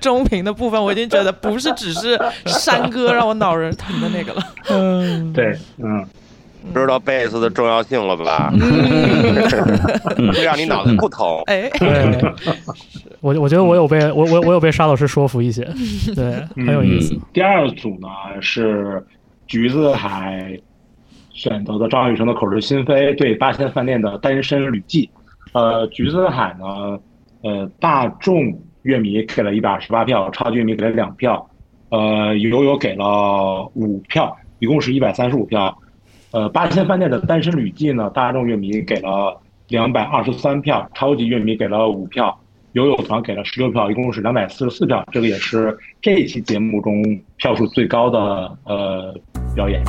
[0.00, 3.88] 中频的部分，我已经觉得不是只是山歌让我脑仁疼。
[3.98, 6.06] 的那个了，嗯，对，嗯，
[6.74, 8.52] 知道贝斯的重要性了吧？
[10.32, 11.26] 会让你脑子不疼。
[11.46, 11.70] 哎，
[13.20, 15.64] 我我觉得我有被我我我有被沙老师说服一些，
[16.14, 17.18] 对，很有意思。
[17.32, 18.08] 第二组呢
[18.40, 19.04] 是
[19.46, 20.58] 橘子海
[21.30, 25.08] 选择的张雨生的《口是心非》对八仙饭店的《单身旅记》。
[25.58, 26.98] 呃，橘子海呢，
[27.42, 31.48] 呃，大众乐迷给了一百二十八票，超级乐迷给了两票。
[31.90, 35.76] 呃，友友给了五票，一共是一百三十五票。
[36.30, 42.38] 呃，八仙饭店的《单身旅记》呢，大众乐迷给了两百二十三票，超级乐迷给了五票，
[42.72, 45.02] 游友团给了十六票，一共是两百四十四票。
[45.10, 47.02] 这个也是这一期节目中
[47.36, 48.18] 票数最高的
[48.64, 49.14] 呃
[49.54, 49.82] 表演。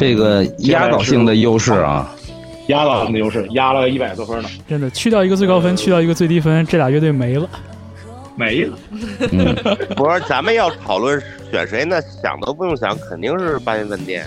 [0.00, 2.10] 这个压倒性的优势啊，
[2.68, 7.46] 压倒性的优势，压了一百多分呢，真的去掉一个最高分，去掉一个最低分，这俩乐队没了。
[8.34, 8.78] 没了。
[9.32, 9.54] 嗯，
[9.94, 14.24] 不是，咱们要讨论选谁，那想都不用想，肯定是八仙饭店，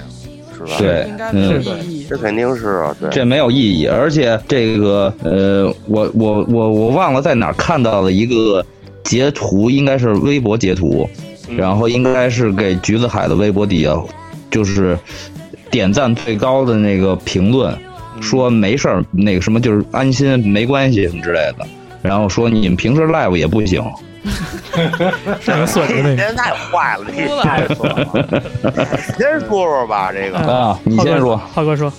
[0.56, 0.76] 是吧？
[0.78, 2.06] 对应该没有嗯意义。
[2.08, 3.10] 这肯定是啊，对。
[3.10, 8.64] 这没有意义，而且这个呃，我我我我忘了在哪儿看到了一个
[9.04, 11.10] 截图，应该是微博截图，
[11.50, 14.00] 嗯然后应该是给橘子海的微博底下，
[14.52, 14.96] 就是
[15.74, 17.76] 点赞最高的那个评论，
[18.22, 21.66] 说没事儿，那个什么就是安心，没关系什么之类的。
[22.04, 23.84] 然后说你们平时 live 也不行，
[25.42, 26.14] 上面锁着那个。
[26.14, 28.42] 人太坏了，这哭了太损了，
[29.18, 30.38] 先说说吧，这个。
[30.38, 31.92] 啊，你先说，浩哥说，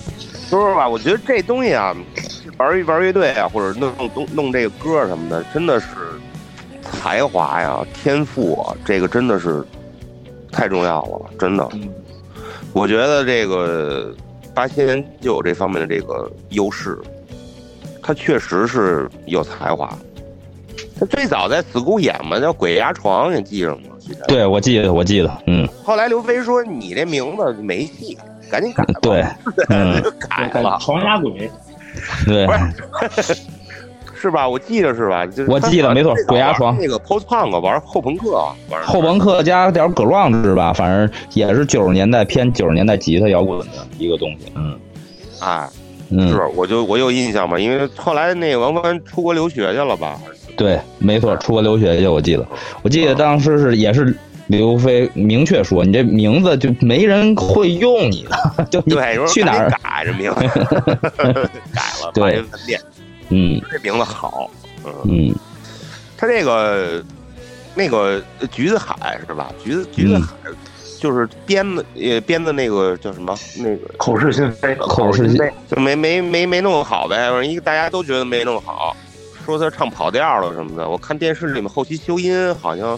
[0.49, 1.93] 说说吧，我觉得这东西啊，
[2.55, 5.87] 玩一玩乐队啊，或者弄弄弄这个歌什么的，真的是
[6.93, 9.61] 才华呀、天赋啊，这个真的是
[10.49, 11.69] 太重要了，真的。
[12.75, 14.13] 嗯我觉得这个
[14.53, 16.97] 八仙就有这方面的这个优势，
[18.03, 19.89] 他确实是有才华。
[20.99, 23.81] 他最早在 school 演嘛，叫《鬼压床》，你记着吗？
[24.27, 28.17] 对我记得我记得，嗯，后来刘飞说你这名字没戏，
[28.51, 28.99] 赶紧改吧。
[29.01, 29.25] 对，
[29.69, 31.49] 嗯就改了，床压鬼，
[32.25, 32.53] 对不，
[33.21, 33.35] 是
[34.25, 34.47] 是吧？
[34.49, 35.25] 我记得是吧？
[35.25, 38.31] 就是我记得没错鬼压床那个 post punk 玩后朋克，
[38.69, 43.65] 玩后朋克加点 grunge 吧，反正也是九十年代偏九十年代吉他摇滚的
[43.99, 44.75] 一个东西，嗯
[45.41, 45.67] 哎，
[46.09, 50.17] 嗯，是我就我有印象嘛，因为后来那个王帆出国留学去了吧？
[50.57, 52.45] 对，没错，出国留学去，我记得，
[52.81, 54.15] 我记得当时是也是
[54.47, 58.25] 刘飞明确说，你这名字就没人会用你
[58.57, 59.69] 的， 就你对，去哪儿？
[59.83, 60.41] 改这名字，
[61.73, 62.43] 改了，对
[63.29, 64.49] 嗯这名字好，
[64.85, 65.35] 嗯，嗯
[66.17, 67.03] 他这个
[67.73, 69.51] 那个橘子海是吧？
[69.63, 70.33] 橘子橘子海
[70.99, 73.37] 就是编的，呃，编的那个叫什么？
[73.57, 78.95] 那个口是心非，口是心非就没没没没弄好呗，反正一个大家都觉得没弄好，
[79.45, 80.87] 说他唱跑调了什么的。
[80.89, 82.97] 我看电视里面后期修音好像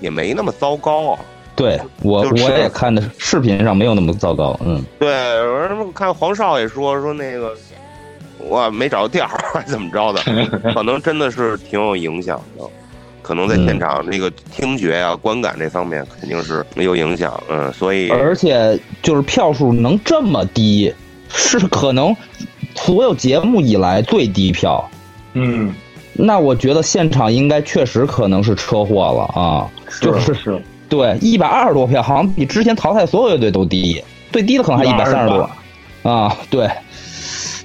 [0.00, 1.20] 也没那么糟糕啊。
[1.56, 5.08] 对我就是我也看的视频上没有那么糟糕，嗯对，
[5.42, 7.56] 我看黄少也说说那个
[8.38, 10.22] 我没找到调儿，还 怎么着的，
[10.74, 12.64] 可能真的是挺有影响的。
[13.22, 20.94] 可能在现场那个听觉呀、观感这方面肯定是有影响，嗯，所以而且就是票数能这么低，
[21.28, 22.14] 是可能
[22.76, 24.88] 所有节目以来最低票。
[25.32, 25.74] 嗯，
[26.12, 29.68] 那我觉得现场应该确实可能是车祸了啊，
[30.00, 35.50] 就是是对一百二十多票，好像比之前淘汰所有乐队都低，最低的可能还一百三十多
[36.08, 36.70] 啊，对，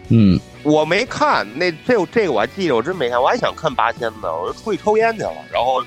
[0.10, 5.82] 嗯，我没看那这这个我还记得，我真没看，我还想看八仙呢，我就出去抽烟去了，然后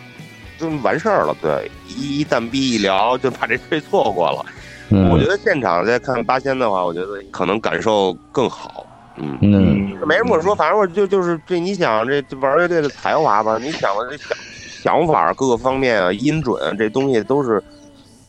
[0.58, 1.36] 就完事儿了。
[1.40, 4.44] 对，一一暂逼一聊，就把这事错过了。
[4.90, 8.86] 嗯我觉得现场再看八仙的话，我觉得可能感受更好。
[9.16, 14.36] 嗯，嗯没什么可说，反正我就就是这，你想这这玩乐队的才华吧，你想的这想
[14.82, 17.62] 想法各个方面啊，音准啊这东西都是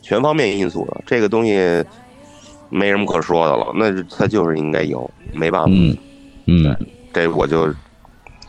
[0.02, 1.84] 全方面因素的，这个东西
[2.70, 5.68] 没什么可说的了，那他就是应该有，没办法。
[5.70, 5.98] 嗯
[6.48, 6.76] 嗯。
[7.14, 7.74] 这我就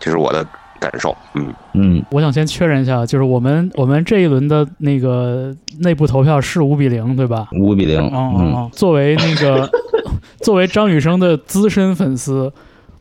[0.01, 0.45] 这是我的
[0.81, 7.47] 感受，嗯，嗯，我想先确认一下，就是我们我们这一轮的那个内部投票是五比零，对吧？
[7.53, 9.71] 五比零，哦哦嗯哦，作为那个
[10.43, 12.53] 作为张雨生的资深粉丝，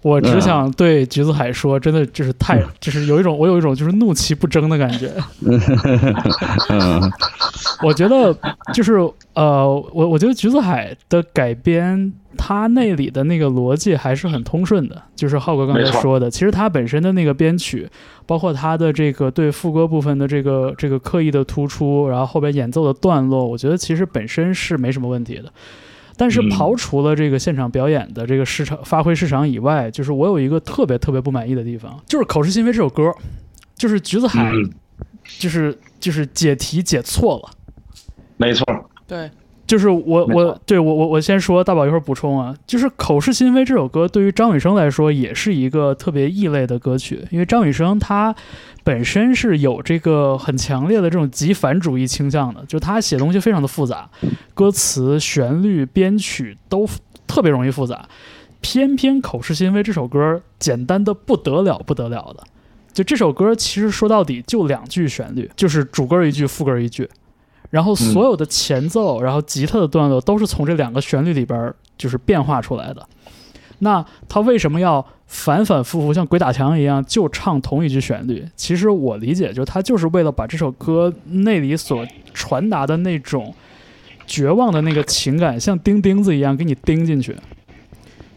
[0.05, 5.11] 我只想对橘子海说，真的就是太，就是有一种我有一种就是怒其不争的感觉。
[6.69, 7.11] 嗯
[7.81, 8.31] 我觉得
[8.71, 8.93] 就是
[9.33, 15.01] 呃，我我觉得橘子海的改编，它那里的那个逻辑还是很通顺的。
[15.15, 17.89] 就是浩哥刚才说的，其实它本身的那个编曲，
[18.27, 25.51] 包括它的这个对副歌部分的这个这个刻意的突出，然后后边演奏的段落，我觉得其实本身是没什么问题的。
[26.17, 26.49] 但是嗯。
[26.49, 33.13] 刨除了这个现场表演的这个市场发挥市场以外，就是我有一个特别特别不满意的地方，就是《口是心非》这首歌，
[33.75, 34.69] 就是橘子海，嗯。
[35.39, 37.49] 就是就是解题解错了。
[38.37, 38.63] 没错，
[39.07, 39.29] 对，
[39.67, 42.55] 就是我我对我我我先说，大宝一会儿补充啊。
[42.67, 48.35] 就是《口是心非》这首歌，对于张雨生来说也是一个特别异类的歌曲，因为张雨生他
[48.83, 54.09] 本身是有这个很强烈的这种极反主义倾向的，就他写东西非常的复杂，
[54.53, 56.87] 歌词、旋律、编曲都
[57.25, 58.07] 特别容易复杂。
[58.61, 62.43] 偏偏《口是心非》这首歌简单的不得了，不得了的。
[62.93, 67.09] 就这首歌其实说到底就两句旋律，就是主歌一句，副歌一句。
[67.69, 73.05] 然后所有的前奏，然后吉他的段落都是从这两个旋律里边儿就是变化出来的。
[73.79, 78.45] 那他为什么要反反复复像鬼打墙一样就唱同一句旋律？
[78.55, 83.53] 其实我理解，就是他就是为了把这首歌内里所传达的那种
[84.25, 87.35] 绝望的那个情感像钉钉子一样给你钉进去。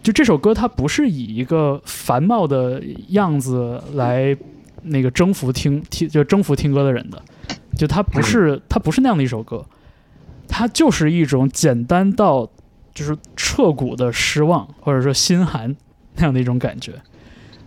[0.03, 4.37] 就这首歌，它不是以一个繁茂的样子来
[4.83, 7.22] 那个征服听听就征服听歌的人的，
[7.79, 9.64] 就它不是它不是那样的一首歌，
[10.47, 12.47] 它就是一种简单到
[12.93, 15.74] 就是彻骨的失望或者说心寒
[16.16, 16.93] 那样的一种感觉。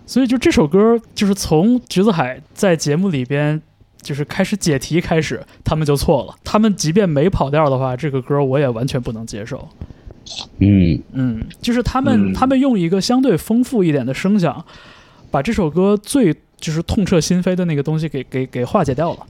[0.05, 3.61] 所以就这首歌，就是从橘子海在节目里边
[4.01, 6.35] 就是开始解题开始，他们就错了。
[6.43, 9.69] 他们即便没跑调的话，这个歌我也完全不能接受。
[10.59, 14.65] 嗯嗯，就是他们、嗯他们用一个相对丰富一点的声响，
[15.29, 19.25] 把这首歌最就是痛彻心扉的那个东西给给给化解掉了。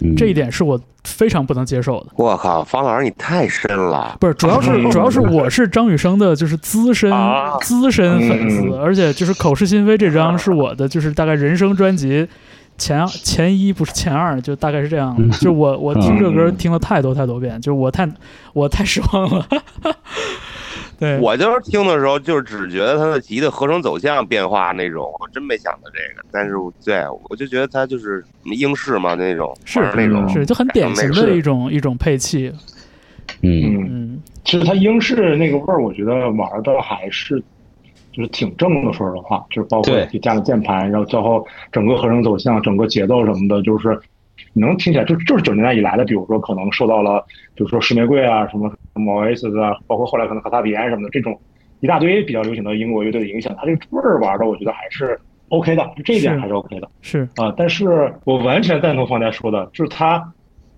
[0.00, 2.06] 嗯，这一点是我非常不能接受的。
[2.16, 4.16] 我靠，方老师你太深了。
[4.20, 12.26] 不是，主要是主要是我是张雨生的，就是资深、啊资深粉丝，嗯而且就是《口是心非》这张是我的，就是大概人生专辑
[12.78, 15.14] 前前一不是前二，就大概是这样。
[15.18, 18.08] 嗯就我我听这歌嗯听了太多太多遍，就是我太
[18.52, 19.46] 我太失望了。
[20.98, 26.26] 对，我就是听的时候，就是只觉得他的吉的合成走向变化那种，我真没想到这个。
[26.32, 32.52] 但是我对我就觉得他就是英式嘛那种，是那种是就很典型的是一种一种配器。
[33.42, 37.38] 嗯嗯，嗯，其实它英式那个味儿，我觉得玩的还是
[38.12, 38.92] 就是挺正的。
[38.92, 44.00] 说实话，就是包括就加了键盘，然后最后整个合成走向、整个节奏什么的，就是
[44.54, 47.22] 你能听起来，就就是九十年代以来的，比如说可能受到了，
[47.54, 51.38] 比如说石玫瑰啊、什么什么 Oasis 啊，包括后来可能卡萨比安什么的这种
[51.80, 55.18] 一大堆比较流行的英国乐队的影响，它这个味儿玩的，我觉得还是
[55.50, 56.88] OK 的，这一点还是 OK 的。
[57.02, 60.32] 是啊，但是我完全赞同方家说的，就是他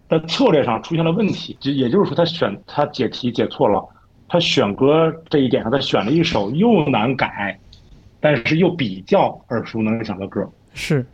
[0.09, 3.83] 的策略上出现了问题，就也就是说他选他解题解错了，
[4.29, 7.59] 他选歌这一点上他选了一首又难改，
[8.21, 11.07] 但是又比较耳熟能详的歌，是，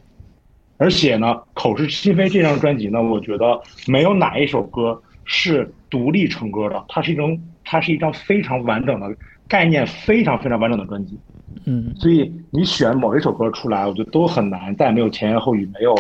[0.78, 9.14] 而且呢，《口是心非》这张专辑呢，我觉得没有哪一首歌是独立成歌的，它是一种它是一张非常完整的
[9.48, 11.18] 概念非常非常完整的专辑。
[11.66, 15.94] 嗯所以你选某一首歌出来，我觉得都很难，再没有前言后语，没有，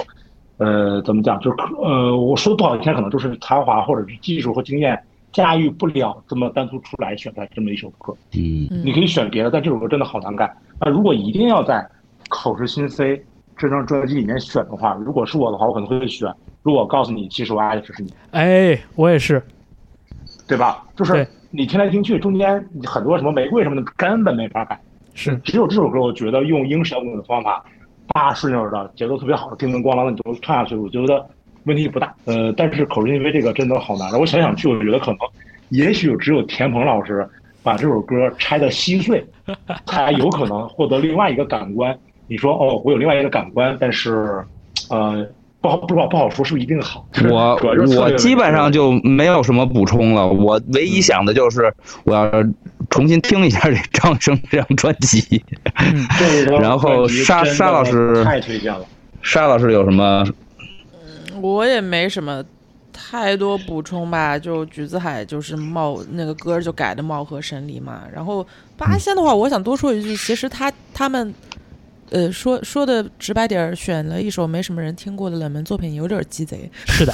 [0.56, 5.00] 呃，怎么讲，就是呃，我说的不好听，可能就是才华或者是技术和经验
[5.32, 8.12] 驾驭不了这么单独出来选出来这么一首歌。
[8.32, 10.52] 嗯你可以选别的，但这首歌真的好难改。
[10.80, 11.74] 那如果一定要在
[12.28, 13.16] 《口是心非》
[13.56, 16.28] 这张专辑里面选的话，如果是我的话，我可能会选。
[16.64, 19.40] 如果我告诉你，其实我爱的只是你，哎，我也是，
[20.48, 20.82] 对吧？
[20.96, 24.80] 就是对你听来听去，中间很多什么玫瑰什么的根本没法改。
[25.12, 27.62] 是只有这首歌，我觉得用英式摇滚的方法，
[28.08, 31.24] 叭顺溜的节奏特别好，叮叮咣啷的你都唱下去，我觉得
[31.64, 32.14] 问题不大。
[32.24, 34.10] 呃，但是口是心非这个真的好难。
[34.18, 35.18] 我想想去，我觉得可能，
[35.68, 37.28] 也许只有田鹏老师
[37.62, 39.22] 把这首歌拆的稀碎，
[39.84, 41.96] 才有可能获得另外一个感官。
[42.26, 44.42] 你说哦，我有另外一个感官，但是，
[44.88, 45.26] 呃，
[45.64, 47.06] 不好不好不好说是不是一定好。
[47.30, 47.58] 我
[47.96, 50.26] 我基本上就没有什么补充了。
[50.26, 51.72] 我唯一想的就是
[52.04, 52.30] 我要
[52.90, 55.42] 重新听一下这张生这张专辑。
[55.78, 56.06] 嗯
[56.60, 58.84] 然后沙沙老师太推荐了。
[59.22, 60.22] 沙老师有什么？
[61.40, 62.44] 我也没什么
[62.92, 68.02] 太多补充吧，就橘子海就是貌那个歌就改的貌合神离嘛。
[68.14, 68.46] 然后
[68.76, 71.32] 八仙的话，我想多说一句，其实他他们。
[72.10, 76.70] 呃，说说的直白点儿，选了一首没什么人听过的冷门作品，有点鸡贼。
[76.86, 77.12] 是的，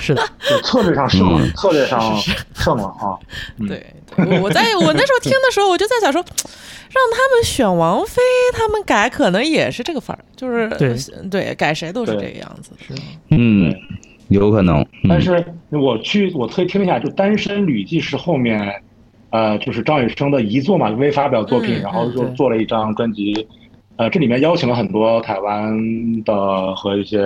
[0.00, 2.16] 是的， 对策略上胜了，嗯策略上
[2.54, 3.18] 胜了啊！
[3.58, 3.84] 嗯对，
[4.16, 8.20] 我我在我那时候听的时候，我就在想说，让他们选王菲，
[8.54, 10.94] 他们改可能也是这个范儿，就是对
[11.30, 12.70] 对改谁都是这个样子。
[12.78, 12.94] 是
[13.30, 13.74] 嗯，
[14.28, 14.80] 有可能。
[14.80, 18.82] 嗯但是我去我特意听了一下，就《单身旅记》是后面，
[19.30, 23.46] 呃，就是张雨生的遗作嘛，未发表作品，嗯然后就做了一张专辑，
[23.98, 25.76] 呃，这里面邀请了很多台湾
[26.22, 27.20] 的和一些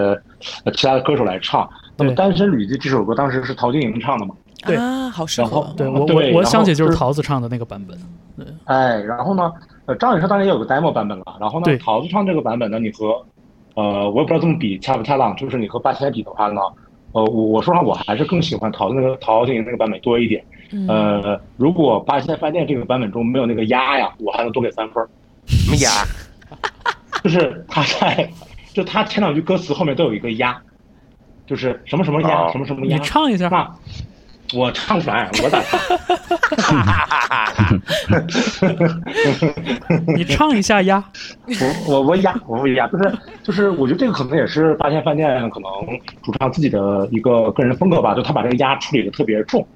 [0.64, 1.68] 呃其他的歌手来唱。
[1.98, 4.34] 那么《单身旅记》这首歌当时是陶晶莹唱的嘛？
[4.64, 5.74] 对啊，好适然后合。
[5.76, 7.98] 对我对我我想起就是桃子唱的那个版本。
[8.64, 9.52] 哎，然后呢，
[9.84, 11.36] 呃，张雨生当然也有个 demo 版本了。
[11.38, 13.22] 然后呢，桃子唱这个版本呢，你和，
[13.74, 15.36] 呃，我也不知道这么比恰不恰当。
[15.36, 16.62] 就是你和八千比的话呢，
[17.12, 20.42] 呃，我我说实话，我还是更喜欢桃子那个陶晶莹那个版本多一点。
[20.72, 25.06] 嗯呃，如果八仙饭店这个版本中没有那个鸭呀，我还能多给三分儿。
[25.46, 25.90] 什么呀？
[27.22, 28.30] 就是他在，
[28.72, 30.60] 就他前两句歌词后面都有一个鸭，
[31.46, 32.98] 就是什么什么鸭，哦你什么什么鸭。
[32.98, 33.68] 唱一下，那
[34.54, 35.80] 我唱不出来，我咋唱？
[40.14, 41.02] 你唱一下呀。
[41.46, 45.70] 我我我压我我压，就是就是，我觉得这个可能也是八仙饭店可能
[46.22, 49.66] 主唱自己的一个个人风格吧，就他把这个压处理的特别重，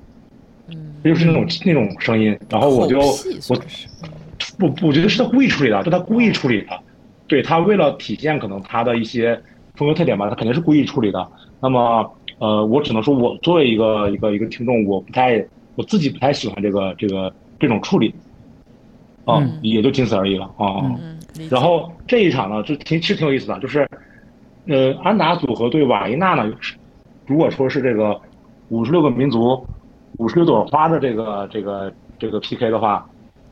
[1.03, 2.99] 就是那种那种声音，然后我就
[3.49, 3.57] 我
[4.59, 6.79] 不我觉得是他故意处理的，就他故意处理的，
[7.27, 9.41] 对他为了体现可能他的一些
[9.75, 11.27] 风格特点吧，他肯定是故意处理的。
[11.61, 18.15] 那么呃，我只能说，我作为一个一个一个听众，我不太我自己不太喜欢这个这个这种处理，
[19.25, 20.85] 啊，嗯也就仅此而已了啊。
[21.03, 21.19] 嗯，
[21.51, 23.89] 然后这一场呢，就挺是挺有意思的，就是，
[24.67, 26.53] 呃，安达组合对瓦伊娜呢，
[27.27, 28.21] 如果说是这个
[28.69, 29.67] 五十六个民族、
[30.19, 33.09] 五十六朵花的这个这个这个 PK 的话，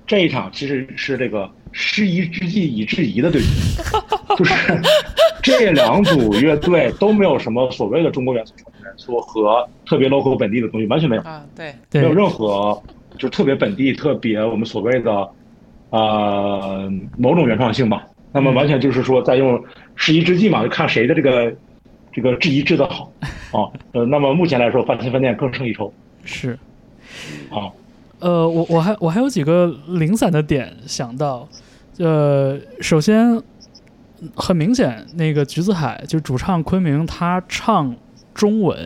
[0.06, 3.46] 这一场其实是这个师夷之计以制夷的对决，
[4.36, 4.54] 就是
[5.42, 8.52] 这两组乐队都没有什么所谓的中国元素、
[8.82, 11.22] 元素和特别 local 本地的东西，完全没有。
[11.22, 12.80] 啊，对，对没有任何
[13.14, 15.28] 就是特别本地、特别我们所谓的
[15.90, 18.06] 呃某种原创性吧。
[18.30, 19.62] 那么完全就是说在用
[19.94, 21.54] 失宜之计嘛，就看谁的这个
[22.12, 23.10] 这个制夷制的好
[23.52, 23.72] 啊。
[23.92, 25.92] 呃，那么目前来说，饭前饭店更胜一筹
[26.24, 26.58] 是。
[27.50, 27.72] 啊。
[28.20, 31.48] 呃，我我还我还有几个零散的点想到，
[31.98, 33.42] 呃，首先
[34.34, 37.94] 很明显，那个橘子海就主唱昆明，他唱
[38.32, 38.76] 中文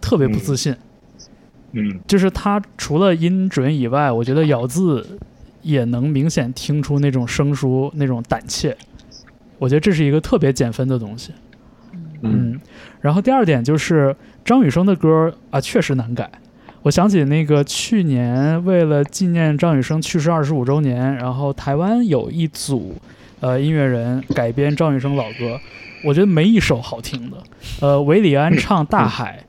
[0.00, 0.76] 特别不自信，
[1.72, 5.18] 嗯就是他除了音准以外，我觉得咬字
[5.62, 8.76] 也能明显听出那种生疏、那种胆怯。
[9.58, 11.32] 我觉得这是一个特别减分的东西。
[12.20, 12.60] 嗯，
[13.00, 14.14] 然后第二点就是
[14.44, 16.30] 张雨生的歌啊，确实难改。
[16.84, 22.94] 我想起那个去年为了纪念张雨生去世二十五周年，然后台湾有一组
[23.40, 25.58] 呃音乐人改编张雨生老歌，
[26.04, 27.38] 我觉得没一首好听的。
[27.80, 29.42] 呃，韦礼安唱《大海》，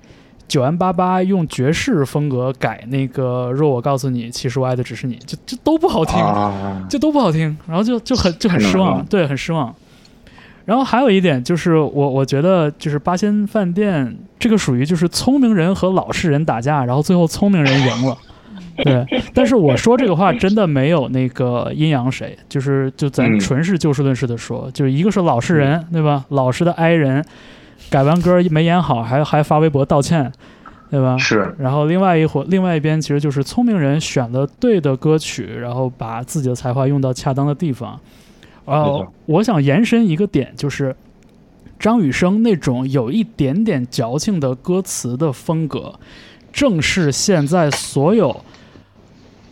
[0.47, 6.17] 九安八八用爵士风格改那个“若我告诉你，其实我爱的只是你”，就就都不好听。
[6.17, 9.75] 啊，就都不好听，然后就就很就很失望对，很失望。
[10.65, 18.17] 然后还有一点就是我我觉得就是八仙饭店这个属于就是聪明人和老实人打架，然后最后聪明人赢了。
[18.83, 26.25] 对，但是我说这个话真的没有那个阴阳谁，就是就咱嗯纯是就事论事的说，就是一个是老实人，对吧？
[26.29, 27.23] 老实的 i 人，
[27.89, 30.29] 改完歌没演好，还还发微博道歉，
[30.91, 31.17] 对吧？
[31.17, 37.97] 是然后另外一伙，另外一边其实就是聪明人选了对的歌曲，然后把自己的才华用到恰当的地方。
[38.65, 40.95] 然后没错我想延伸一个点，就是
[41.79, 45.99] 张雨生那种有一点点矫情的歌词的风格，
[46.51, 48.43] 正是现在所有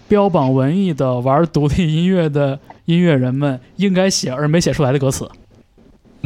[0.07, 5.29] 标榜文艺的玩独立音乐的音乐人们应该写而没写出来的歌词。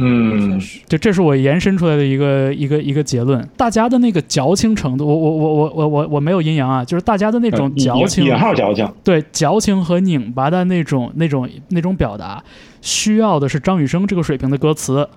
[0.00, 3.44] 嗯就这是我延伸出来的一个一个一个结论。
[3.56, 12.40] 大家的那个矫情程度，我我我我我我我没有阴阳啊，就是大家的那种矫情，引号矫情，对矫情和拧巴的那种那种那种表达，
[12.80, 15.08] 需要的是张雨生这个水平的歌词，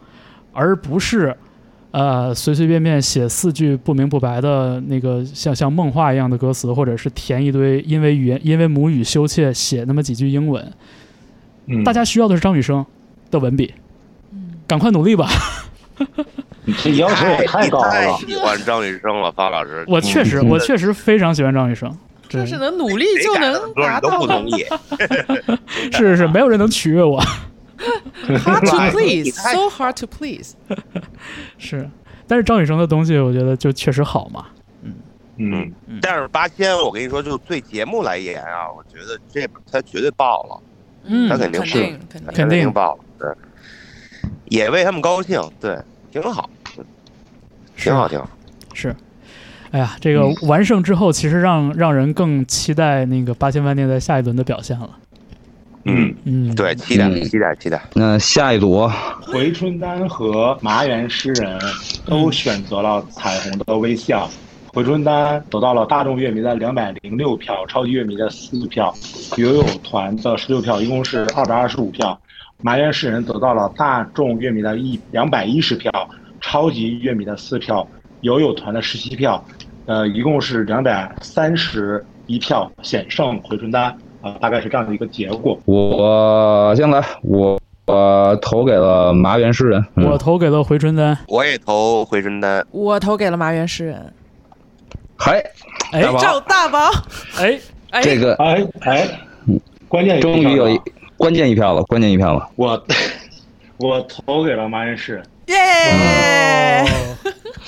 [0.52, 1.38] 而不是
[1.92, 10.72] 呃随随便便写四句不明不白的那个像像梦话一样的歌词，或者是填一堆因为语言因为母语羞怯写那么几句英文。
[11.68, 12.84] 嗯，大家需要的是张雨生
[13.30, 13.72] 的文笔，
[14.72, 15.28] 赶快努力吧！
[16.64, 19.84] 你这要求也太高了，太喜欢张雨生了，方老师。
[19.86, 21.94] 我确实，嗯我确实非常喜欢张雨生，
[22.30, 24.48] 对 就是能努力就能达到的都不同。
[24.48, 24.64] 意，
[25.92, 27.22] 是是是，没有人能取悦我
[28.26, 30.54] ，Hard to 你 please, 太 so hard to please。
[31.58, 31.90] 是。
[32.26, 34.46] 但是张雨生的东西，我觉得就确实好嘛。
[35.36, 35.70] 嗯
[36.02, 40.64] 但是八仙，我跟你说，就对节目来言啊，我觉得这他绝对爆了，
[41.08, 42.00] 嗯他肯定是
[42.34, 43.30] 肯定爆了，对，
[44.46, 45.78] 也为他们高兴，对，
[46.12, 46.50] 挺好，
[47.76, 48.30] 挺好，挺好。
[48.74, 48.96] 是。
[49.72, 54.90] 哎呀，这个嗯完胜之后，其实让让人更期待那个八千饭店在下一轮的表现了。
[55.86, 57.82] 嗯，嗯，对，期待，嗯期待，期待。
[57.94, 58.88] 那下一组，
[59.22, 61.58] 回春丹和麻原诗人
[62.06, 64.30] 都选择了彩虹的微笑。
[64.74, 68.94] 回春丹得到了大众乐迷的两百零六票，超级乐迷的四票，
[69.38, 72.20] 游泳团的十六票，一共是二百二十五票。
[72.62, 75.92] 麻原诗人得到了大众乐迷的一两百一十票，
[76.40, 77.88] 超级乐迷的四票，
[78.22, 79.44] 友友团的十七票，
[79.86, 85.60] 呃，一共是两百三十一票，险胜回春丹啊、大概是这样的一个结果。
[85.66, 89.84] 我先来，我我投给了麻原诗人。
[89.96, 91.18] 嗯我投给了回春丹。
[91.28, 94.14] 我也投回春丹，我投给了麻原诗人，
[95.18, 95.44] 嗨，
[95.92, 96.80] 哎大宝赵大宝。
[97.40, 97.60] 哎，
[97.90, 99.08] 哎，这个哎哎，
[99.88, 100.80] 关键终于有一
[101.22, 102.50] 关键一票了，关键一票了。
[102.56, 102.84] 我
[103.78, 105.22] 我投给了麻原氏。
[105.46, 106.84] 耶！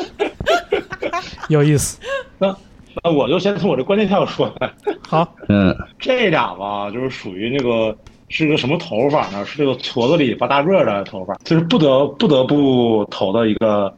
[1.49, 1.99] 有意思。
[2.39, 2.57] 那
[3.03, 4.67] 那我就先从我这关键票说来，
[5.07, 7.95] 好，嗯，这俩吧，就是属于那个
[8.27, 9.45] 是个什么头发呢？
[9.45, 13.93] 是这个矬子里拔大个的头发，就是不得不得不投的一个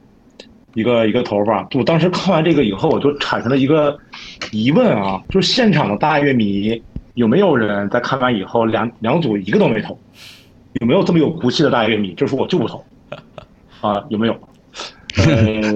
[0.74, 1.66] 一个一个头发。
[1.76, 3.97] 我当时看完这个以后，我就产生了一个
[4.51, 6.82] 疑问啊，就是现场的大乐迷
[7.16, 9.97] 有没有人在看完以后两两组一个都没投？
[10.82, 12.13] 有没有这么有骨气的大乐迷？
[12.13, 12.84] 就是我就不投
[13.82, 14.03] 啊？
[14.09, 14.38] 有没有？
[15.28, 15.76] 嗯，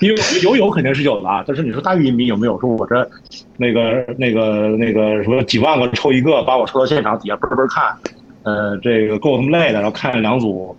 [0.00, 2.60] 因 为有有肯定是有的啊，但是你说大玉米有没有？
[2.60, 3.10] 说我这
[3.56, 7.96] 那个那个那个什么几万个抽一个，把我抽到现场底下嘣嘣看，
[8.42, 10.76] 呃，这个够他妈累的，然后看两组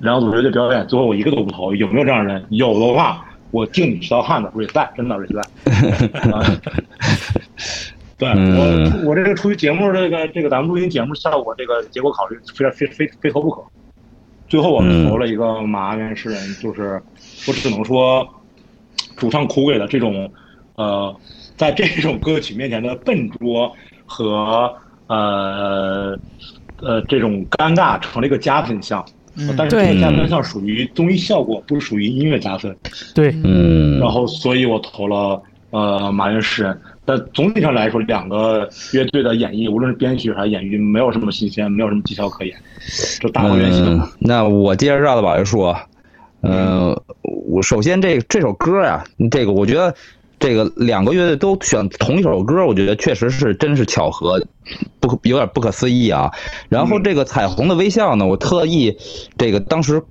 [0.00, 2.44] 两组乐队表演，最后我一个都不投，有没有这样的人？
[2.50, 6.30] 有的话，我敬你是条汉子，respect，真的 respect。
[6.30, 6.44] 啊
[8.16, 13.60] 对嗯我，我这个出于节目这个这个咱们录音节目效果这个结果考虑，非常非非非投不可。
[14.48, 17.02] 最后我们投了一个马原诗人，就是
[17.48, 18.24] 我只能说，
[19.16, 20.30] 主唱苦给的这种，
[20.76, 21.14] 呃，
[21.56, 23.72] 在这种歌曲面前的笨拙
[24.06, 24.72] 和
[25.08, 26.16] 呃
[26.80, 29.04] 呃这种尴尬成了一个加分项。
[29.58, 32.76] 但是这个加分项属于综艺效果，不属于音乐加分。
[33.12, 36.80] 对，嗯然后，所以我投了呃马原诗人。
[37.04, 42.56] 但总体上来说，两个乐队的演绎，无论是编曲还是演绎，没有什么新鲜，没有什么技巧可言，
[43.20, 43.98] 就大还原系统。
[43.98, 45.76] 嗯，那我接着绕着宝爷说，
[46.40, 49.94] 呃，我首先这这首歌呀、这个我觉得
[50.38, 54.42] 这个两个乐队都选同一首歌，我觉得确实是真是巧合，
[54.98, 56.30] 不可有点不可思议啊。
[56.68, 58.96] 然后这个彩虹的微笑呢，我特意
[59.36, 60.02] 这个当时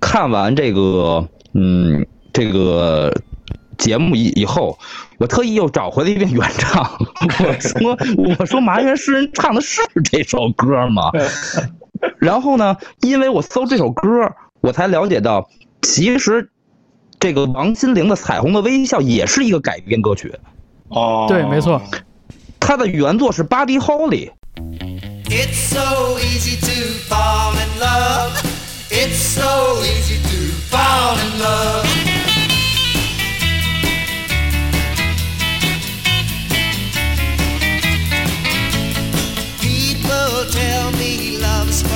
[0.00, 3.12] 看完这个嗯这个
[3.78, 4.78] 节目以以后，
[5.20, 7.96] 我特意又找回了一遍原唱，我 说
[8.38, 11.10] 我说麻原诗人唱的是这首歌吗？
[12.18, 14.08] 然后呢，因为我搜这首歌，
[14.62, 15.46] 我才了解到，
[15.82, 16.48] 其实
[17.18, 20.34] 这个王心凌的《彩虹的微笑》也是一个改编歌曲，
[20.88, 21.80] 哦，对没错。
[22.58, 24.30] 它的原作是《Buddy Holly》。
[25.26, 28.42] It's so easy to fall in love.
[28.88, 31.89] It's so easy to fall in love.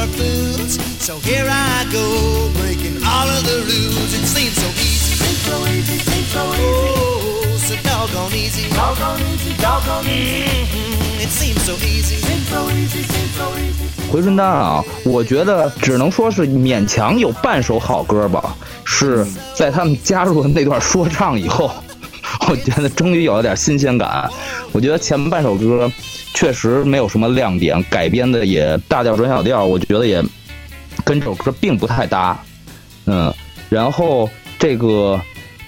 [0.05, 4.13] Love's for fools, so here I go breaking all of the rules.
[4.15, 6.63] It seems so easy, seems so easy, seems so easy.
[6.63, 11.23] Oh, so doggone easy, doggone easy, doggone easy.
[11.23, 13.85] It seems so easy, seems so easy, seems so easy.
[14.11, 21.73] 回春丹啊，我觉得只能说是勉强有半首好歌吧，是在他们加入了那段说唱以后，
[22.49, 24.31] 我觉得终于有了点新鲜感。
[24.73, 25.91] 我觉得前半首歌
[26.35, 30.23] 确实没有什么亮点，改编的也大调转小调，我觉得也
[31.05, 32.37] 跟这首歌并不太搭。
[33.07, 33.33] 嗯，
[33.71, 34.29] 然后
[34.59, 35.21] 这个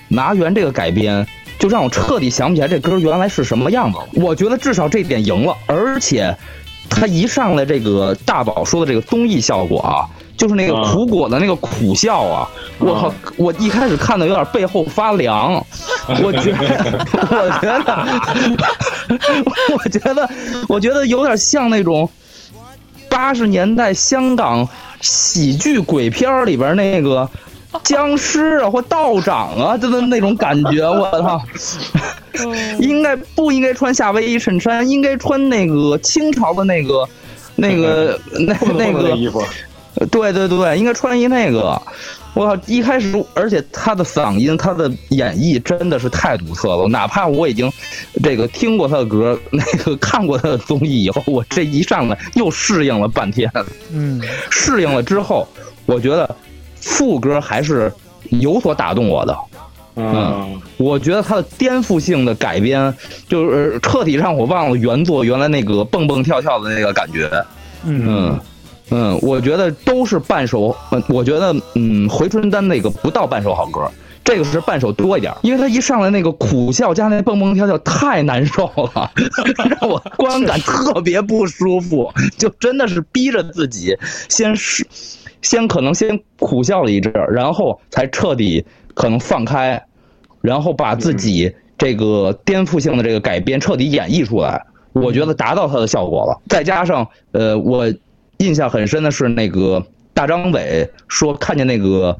[0.09, 1.27] 拿原这个改编，
[1.59, 3.99] 就让我彻底想不起来这歌原来是什么样子。
[4.15, 6.37] 我觉得至少这点赢了，而且
[6.91, 13.15] 他一上来这个大宝说的这个综艺效果啊，就是那个啊苦果的那个苦笑啊，我靠！
[13.37, 15.55] 我一开始看的有点背后发凉，
[16.23, 18.09] 我觉得，我觉得，
[19.73, 20.31] 我觉得，
[20.69, 22.09] 我觉得有点像那种
[23.09, 24.69] 八十年代香港
[25.01, 27.29] 喜剧鬼片里边那个
[27.83, 30.83] 僵尸啊或道长啊，就是那种感觉。
[30.83, 31.41] 我操！
[32.79, 34.87] 应该不应该穿夏威夷衬衫？
[34.87, 37.09] 应该穿那个清朝的那个、
[37.55, 39.43] 那个、那那个衣服，
[40.11, 41.81] 对对对，应该穿一那个。
[42.35, 42.63] 我靠！
[42.67, 46.87] 一开始，而且他的嗓音，他的演绎真的是太独特了。
[46.89, 47.73] 哪怕我已经
[48.23, 53.51] 这个听过他的歌，那个看过他的综艺以后，我这一上来又适应了半天。
[53.91, 54.21] 嗯，
[54.51, 55.49] 适应了之后，
[55.87, 56.29] 我觉得
[56.79, 57.91] 副歌还是
[58.29, 59.39] 有所打动我的。
[59.95, 62.95] 嗯，我觉得他的颠覆性的改编，
[63.27, 67.31] 就是彻底让我忘了原作原来那个蹦蹦跳跳的那个感觉。
[67.83, 68.41] 嗯嗯，
[68.91, 70.75] 嗯我觉得都是半首，
[71.09, 73.91] 我觉得嗯，回春丹那个不到半首好歌。
[74.25, 79.09] 这个是半首多一点，因为他一上来那个苦笑加那蹦蹦跳跳太难受了，
[79.81, 83.97] 让我观感特别不舒服，就真的是逼着自己
[84.29, 84.85] 先是，
[85.43, 89.81] 先可能先苦笑了一阵，然后才彻底可能放开，
[90.41, 94.61] 然后把自己这个颠覆性的这个改编彻底演绎出来，
[94.93, 96.37] 我觉得达到它的效果了。
[96.49, 97.87] 再加上呃，我
[98.39, 99.85] 印象很深的是那个
[100.15, 102.17] 大张伟说看见那个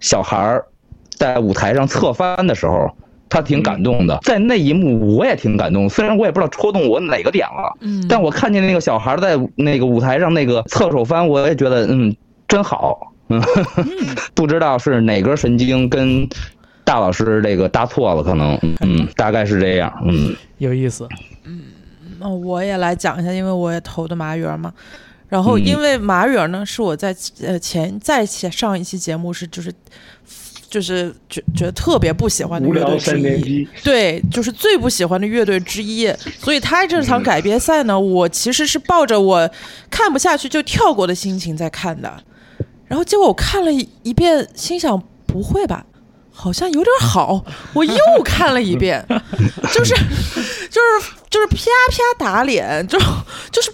[0.00, 0.64] 小孩儿
[1.10, 2.90] 在舞台上侧翻的时候。
[3.34, 12.14] 他挺感动的，在那一幕我也挺感动，虽然我也不知道戳动我哪个点了，嗯，但我看见那个小孩在那个舞台上那个侧手翻，我也觉得嗯
[12.46, 13.40] 真好，嗯，
[14.36, 16.28] 不知道是哪根神经跟
[16.84, 21.08] 大老师这个搭错了，可能嗯大概是这样，嗯有意思。
[21.44, 21.62] 嗯
[22.20, 24.70] 那我也来讲一下，因为我也投的麻园嘛。
[25.32, 25.64] 然后嗯。
[25.64, 29.72] 因为马远呢，是我在呃前在前上一期节目是就是
[30.68, 36.12] 就是觉觉得特别不喜欢的乐队之一，对，就是最不喜欢的乐队之一。
[36.38, 39.50] 所以他这场改编赛呢，我其实是抱着我
[39.90, 42.22] 看不下去就跳过的心情在看的。
[42.86, 43.72] 然后结果我看了
[44.02, 45.86] 一遍，心想不会吧，
[46.30, 49.02] 好像有点好，我又看了一遍，
[49.72, 49.94] 就是
[50.70, 51.56] 就是就是啪
[51.90, 52.98] 啪打脸，就
[53.50, 53.72] 就是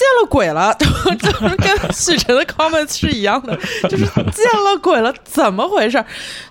[0.00, 0.86] 见了鬼了，就
[1.30, 6.02] 就是跟许晨的 comments 是一样的，就是见了鬼了，怎么回事？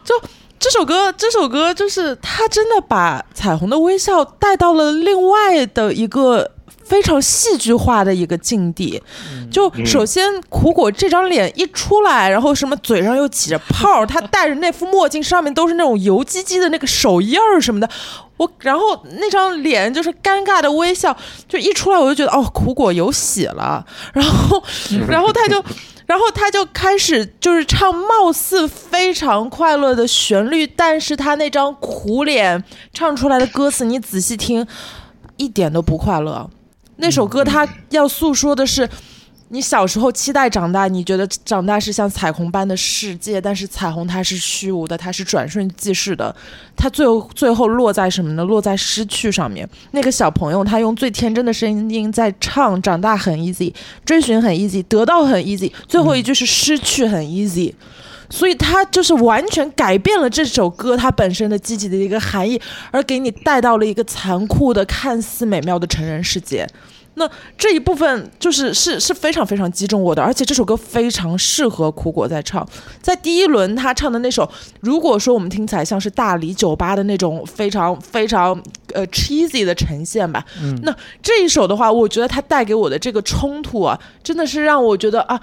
[0.04, 0.14] 就
[0.60, 6.52] 这首歌，这首歌就是他真的把彩虹的微笑带到了另外的一个。
[6.86, 9.00] 非常戏剧化的一个境地，
[9.52, 17.88] 就首先苦果这张脸一出来，然后什么嘴上又起着泡，他戴着那副墨镜，上面都是那种油唧唧的那个手印儿什么的，
[18.40, 21.16] 我然后那张脸就是尴尬的微笑，
[21.48, 24.64] 就一出来我就觉得哦，苦果有喜了，然后
[25.10, 25.62] 然后他就
[26.06, 32.64] 然后他就开始就是唱貌似非常快乐的旋律，但是他那张苦脸
[32.94, 34.66] 唱出来的歌词，你仔细听，
[35.36, 36.50] 一点都不快乐。
[36.96, 38.90] 那首歌他要诉说的是，
[39.52, 46.34] 你小时候期待长大，你觉得长大是像彩虹般的世界，但是彩虹它是虚无的，它是转瞬即逝的，
[46.76, 48.44] 它最后最后落在什么呢？
[48.44, 49.68] 落在失去上面。
[49.92, 53.74] 那个小朋友他用最天真的声音在唱，长大很 easy，
[54.06, 57.74] 追寻很 easy，得到很 easy，最后一句是失去很 easy。
[58.32, 66.68] 所以他就是完全改变了这首歌它本身的积极的一个含义，而给你带到了一个残酷的、看似美妙的成人世界。
[67.20, 72.68] 那这一部分就是是是非常非常击中我的，而且这首歌非常适合苦果在唱。
[73.02, 74.50] 在第一轮他唱的那首，
[74.80, 78.60] 如果说我们听起来像是大理酒吧的那种非常非常
[78.94, 80.44] 呃 cheesy 的呈现吧，
[80.82, 85.40] 那这一首的话，我觉得它带给我的这个冲突啊，真的是让我觉得啊。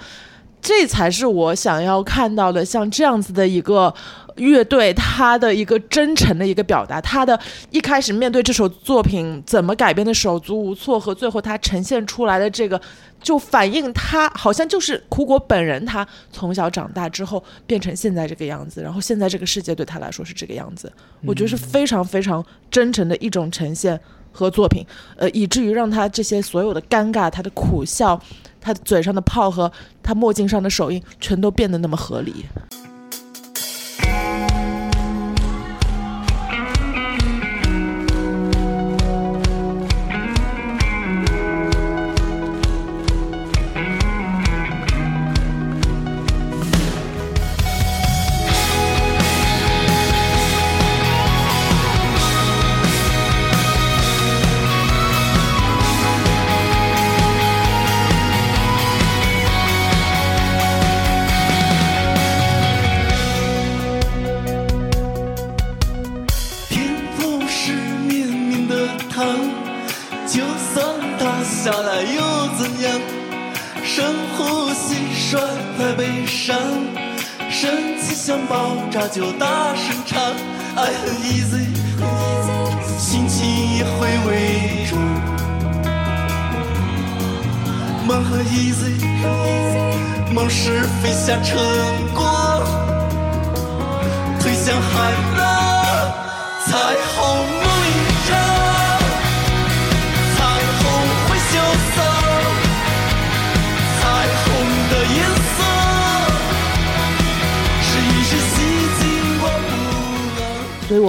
[0.66, 3.94] 这才是我想要看到的，像这样子的一个
[4.34, 7.00] 乐队，他的一个真诚的一个表达。
[7.00, 7.38] 他的
[7.70, 12.80] 一开始面对这首作品怎么改编的手足无措，和最后他呈现出来的这个，
[13.22, 20.92] 就反映他好像就是苦果本人，他从小长大之后变成现在这个样子，然后现在这个世界对他来说是这个样子。
[21.24, 24.00] 我觉得是非常非常真诚的一种呈现
[24.32, 24.84] 和作品，
[25.16, 28.20] 呃，以至于让他这些所有的尴尬，他的苦笑。
[28.66, 29.70] 他嘴上的泡和
[30.02, 32.46] 他墨镜上的手印，全都变得那么合理。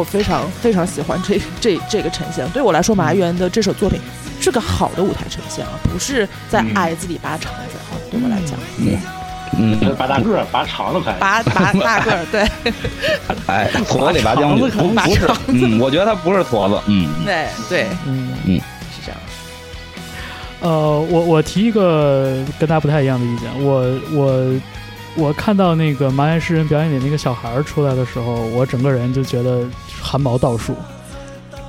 [0.10, 2.50] 非常非常喜欢这 这这个呈现。
[2.50, 4.00] 对我来说，麻原的这首作品
[4.40, 7.96] 是个好的舞台呈现啊，不是在矮子里拔长子啊。
[8.10, 8.58] 对我来讲，
[9.58, 11.14] 嗯，拔大个儿、拔肠子可以。
[11.20, 12.42] 拔拔 大个儿，对。
[13.48, 18.34] 哎，矬子里拔将军，不不是，嗯，我觉得他不是矬子，嗯，对对，嗯。
[18.46, 18.62] 嗯。
[18.92, 19.20] 是这样。
[20.60, 24.62] 呃，我我提一个跟大家不太一样的意见，我我
[25.16, 29.64] 我看到那个麻原诗人表演里那个小孩儿出来的时候，我整个人就觉得
[30.08, 30.74] 汗毛倒竖，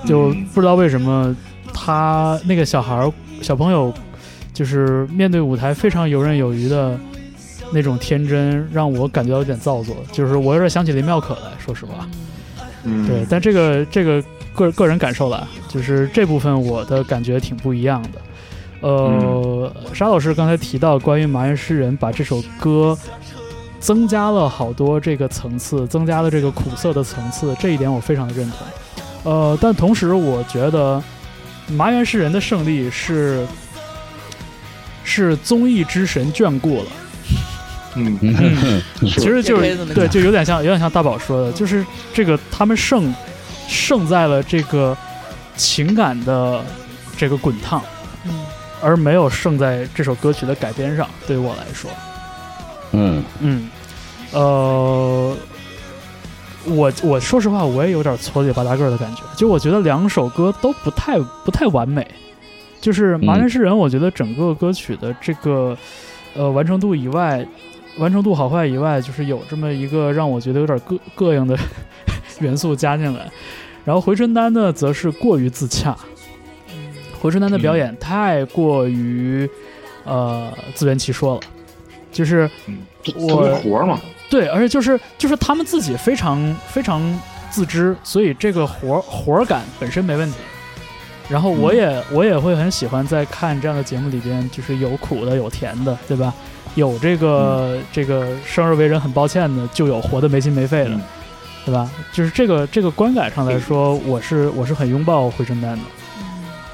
[0.06, 1.34] 就不知道为什么
[1.74, 3.12] 他那个小孩儿
[3.42, 3.92] 小朋友
[4.54, 6.96] 就是面对舞台非常游刃有余的
[7.72, 12.08] 那种天真，让我感觉到有点造作，就是我有点想起林妙可来，说实话。
[12.84, 14.22] 嗯，对，但这个这个
[14.54, 18.10] 个个人感受了，就是这部分我的感觉挺不一样的。
[18.80, 22.96] 呃，沙老师刚才提到关于麻原诗人把这首歌
[23.80, 29.32] 增加了好多这个层次，增加了这个苦涩的层次，这一点我非常的认同。
[29.32, 31.02] 呃，但同时我觉得
[31.68, 33.46] 麻原诗人的胜利是
[35.04, 36.86] 是综艺之神眷顾了。
[37.94, 43.12] 嗯，嗯， 其实就是对，就有点像，有点像大宝说的，就是这个他们胜
[43.66, 44.96] 胜在了这个
[45.56, 46.62] 情感的
[47.16, 47.82] 这个滚烫，
[48.24, 48.44] 嗯，
[48.80, 51.08] 而没有胜在这首歌曲的改编上。
[51.26, 51.90] 对于我来说，
[52.92, 53.68] 嗯嗯，
[54.32, 55.36] 呃，
[56.64, 62.06] 我我说实话，我也有点矬里吧嗒个儿的感觉，就我觉得两首歌都不太不太完美。
[62.80, 65.76] 就是《麻原诗人》，我觉得整个歌曲的这个
[66.34, 67.44] 呃完成度以外，
[67.98, 71.58] 完成度好坏以外，就是有这么一个让我觉得有点膈膈应的
[72.38, 73.28] 元素加进来。
[73.84, 75.96] 然后回春丹呢，则是过于自洽。
[77.20, 79.50] 回春丹的表演太过于
[80.04, 81.40] 呃自圆其说了，
[82.18, 82.50] 就是
[83.14, 87.00] 我特别活嘛，对，而且就是就是他们自己非常非常
[87.48, 90.36] 自知，所以这个活活感本身没问题。
[91.28, 96.34] 然后我也、我也会很喜欢在看这样的节目里边，就是有苦的有甜的，对吧？
[96.74, 101.00] 有这个、这个生而为人很抱歉的，就有活得没心没肺的，嗯
[101.66, 101.88] 对吧？
[102.12, 105.82] 就是这个这个观感上来说，我是我是很拥抱回春丹的。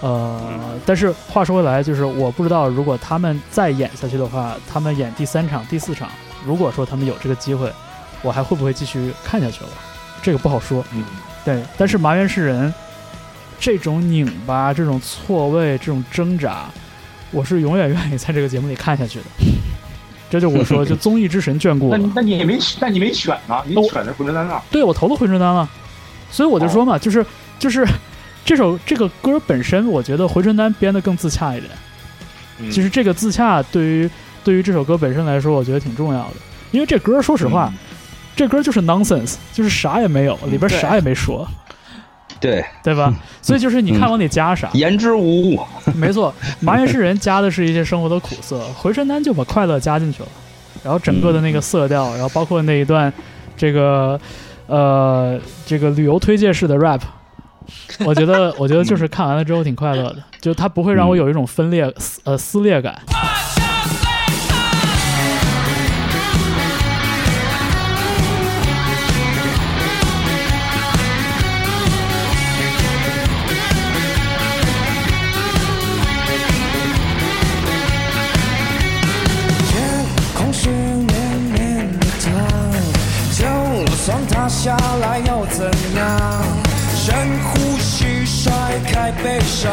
[0.04, 6.10] 呃，但是话说回来，就是我不知道如果他们再演下去的话，他们演第三场、第四场，
[6.44, 7.72] 如果说他们有这个机会，
[8.20, 9.70] 我还会不会继续看下去了？
[10.22, 10.84] 这个不好说。
[10.92, 11.02] 嗯，
[11.42, 12.74] 对，但是麻原是人
[13.58, 16.66] 这种拧巴、这种错位、这种挣扎，
[17.30, 19.24] 我是永远愿意在这个节目里看下去的。
[20.28, 22.04] 这就我说，就综艺之神眷顾我那。
[22.04, 25.66] 你 那你也没那你没选呢，你选的回春丹啊，对我投了回春丹了，
[26.30, 27.24] 所以我就说嘛，就是
[27.58, 27.86] 就是
[28.44, 31.70] 这首这个歌本身，我觉得回春丹编的更自洽一点。
[32.58, 32.70] 嗯。
[32.70, 34.10] 其实这个自洽对于
[34.44, 36.34] 对于这首歌本身来说，我觉得挺重要的，
[36.70, 37.72] 因为这歌说实话，
[38.36, 41.48] 这歌就是 nonsense，就是啥也没有，里边啥也没说，
[42.38, 42.94] 对，对。
[42.94, 43.12] 吧？
[43.40, 45.60] 所以就是你看往里加啥，言之无物。
[45.96, 50.28] 没错，麻原诗人加的是一些生活的苦涩，回春丹就把快乐加进去了，
[50.82, 53.12] 然后整个的那个色调，然后包括那一段
[53.56, 54.20] 这个
[54.66, 57.00] 呃这个旅游推介式的 rap，
[58.04, 63.00] 我觉得我觉得就是看完了之后挺快乐的，就它不会让我有一种分裂撕呃撕裂感。
[79.66, 80.04] 天
[80.36, 81.08] 空是绵
[81.52, 82.32] 绵的糖，
[83.32, 86.73] 就算塌下来又怎样？
[87.04, 87.12] 深
[87.44, 88.50] 呼吸，甩
[88.90, 89.70] 开悲伤，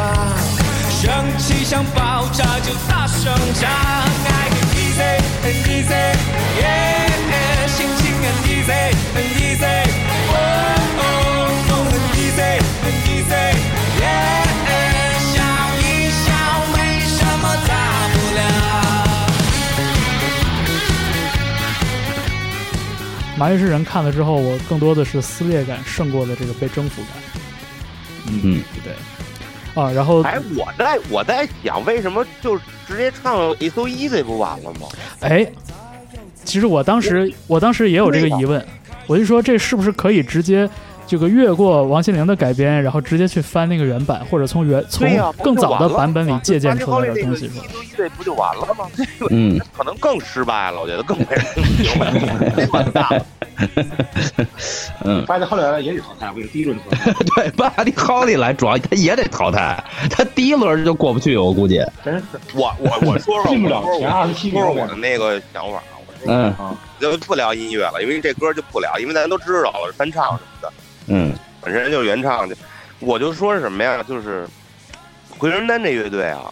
[0.89, 3.71] 生气想爆炸就大声唱。
[3.71, 4.99] 爱很 easy，
[5.41, 8.71] 很 easy，yeah，心情很 easy，
[9.15, 9.63] 很 easy，
[23.41, 27.11] 麻原诗人看了之后，我更多的是撕裂感胜过了这个被征服感。
[28.27, 28.93] 嗯，对，
[29.73, 32.55] 啊，然后哎，我在我在想，为什么就
[32.87, 34.81] 直接唱 It's So Easy 不完了吗？
[35.21, 35.51] 哎，
[36.45, 38.63] 其实我当时我当时也有这个疑问，
[39.07, 40.69] 我就说这是不是可以直接
[41.11, 45.05] 这个越过王心凌的改编，然后直接去翻那个原版，或者从原从
[45.43, 47.51] 更早的版本里借鉴出来的东西
[48.15, 48.87] 不就完了吗？
[49.29, 49.59] 嗯。
[49.77, 53.25] 可能更失败了，我觉得更没人听明白，这完蛋了。
[55.03, 61.83] 嗯，发现后来也得淘汰，我跟你第一轮淘汰， 对，巴黎哈利来主要他也得淘汰，他第一轮就过不去，我估计。
[62.05, 62.23] 真是。
[62.53, 66.45] 我我我说说进不了我说前二十七说说名我的那个想法啊，我嗯。
[66.53, 70.71] 啊，就不聊音乐了，因为这歌就不聊，因为大家都知道了翻唱什么的，
[71.11, 72.55] 嗯本身就是原唱的。
[72.99, 74.03] 我就说是什么呀？
[74.07, 74.47] 就是
[75.37, 76.51] 回春丹这乐队啊，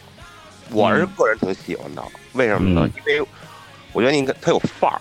[0.72, 2.03] 我是个人挺喜欢的。
[2.34, 2.88] 为什么呢？
[2.88, 3.28] 嗯因为
[3.93, 4.99] 我觉得你看他有范儿。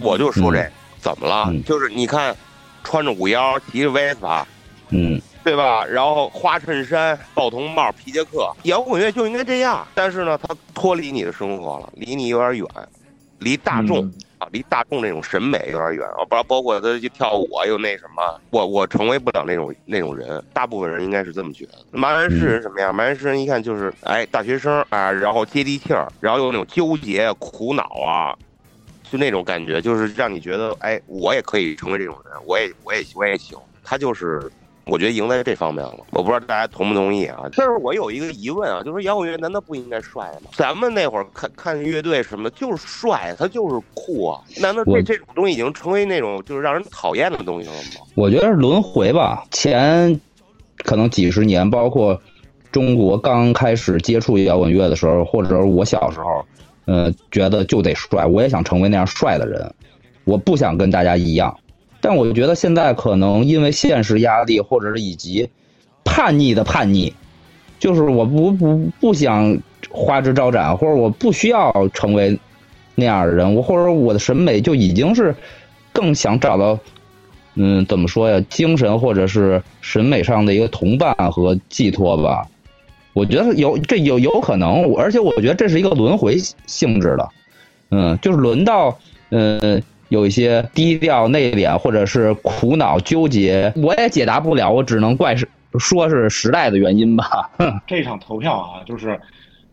[0.00, 1.44] 我就说这、嗯怎么了？
[1.48, 2.34] 嗯就是你看，
[2.82, 4.46] 穿着五幺，骑着威斯帕，
[4.88, 5.84] 嗯对吧？
[5.84, 9.86] 然后花衬衫、报童帽、皮夹克，摇滚乐就应该这样。
[9.94, 12.66] 但是呢，它脱离你的生活了，离你有点远，
[13.38, 14.10] 离大众、
[14.52, 16.24] 离大众那种审美有点远啊。
[16.28, 20.42] 包包括他去跳舞啊，又那什么，我我成为不了那种那种人。
[20.52, 21.72] 大部分人应该是这么觉得。
[21.92, 22.94] 麻原诗人什么样？
[22.94, 28.36] 麻原诗人一看就是，哎，大学生啊，然后接地气儿，然后又那种纠结、苦恼啊。
[29.10, 33.56] 就那种感觉，就是让你觉得，哎，我也可以成为这种人，我也，我也，我也行。
[33.84, 34.50] 他就是，
[34.86, 35.96] 我觉得赢在这方面了。
[36.10, 37.38] 我不知道大家同不同意啊？
[37.56, 40.50] 但是我有一个疑问啊，就是说摇滚乐难道不应该帅吗？
[40.54, 44.40] 咱们那会儿看看乐队什么的，就是帅，他就是酷啊。
[44.60, 48.06] 难道这这种东西已经成为那种就是让人讨厌的东西了吗？
[48.14, 49.44] 我觉得是轮回吧。
[49.50, 50.20] 前
[50.78, 52.20] 可能几十年，包括
[52.70, 56.44] 中国刚开始接触摇滚乐的时候，或者我小时候，
[56.84, 59.74] 呃，觉得就得帅，我也想成为那样帅的人，
[60.24, 61.56] 我不想跟大家一样。
[62.04, 65.48] 但我觉得现在可能因为现实压力，或者是以及
[66.04, 67.14] 叛逆的叛逆，
[67.78, 69.58] 就是我不不不想
[69.90, 72.38] 花枝招展，或者我不需要成为
[72.94, 75.34] 那样的人，我或者我的审美就已经是
[75.94, 76.78] 更想找到
[77.54, 78.38] 嗯，怎么说呀？
[78.50, 82.46] 精神或者是审美上的一个同伴和寄托吧。
[83.14, 86.36] 我觉得有这有有可能，而且我觉得这是一个轮回
[86.66, 87.26] 性质的。
[87.90, 88.98] 嗯，就是轮到
[89.30, 89.82] 嗯
[90.14, 95.46] 有一些低调内敛或者是苦恼纠结，我也解答不了，我只能怪是
[95.78, 97.50] 说是时代的原因吧。
[97.86, 99.20] 这场投票啊，就是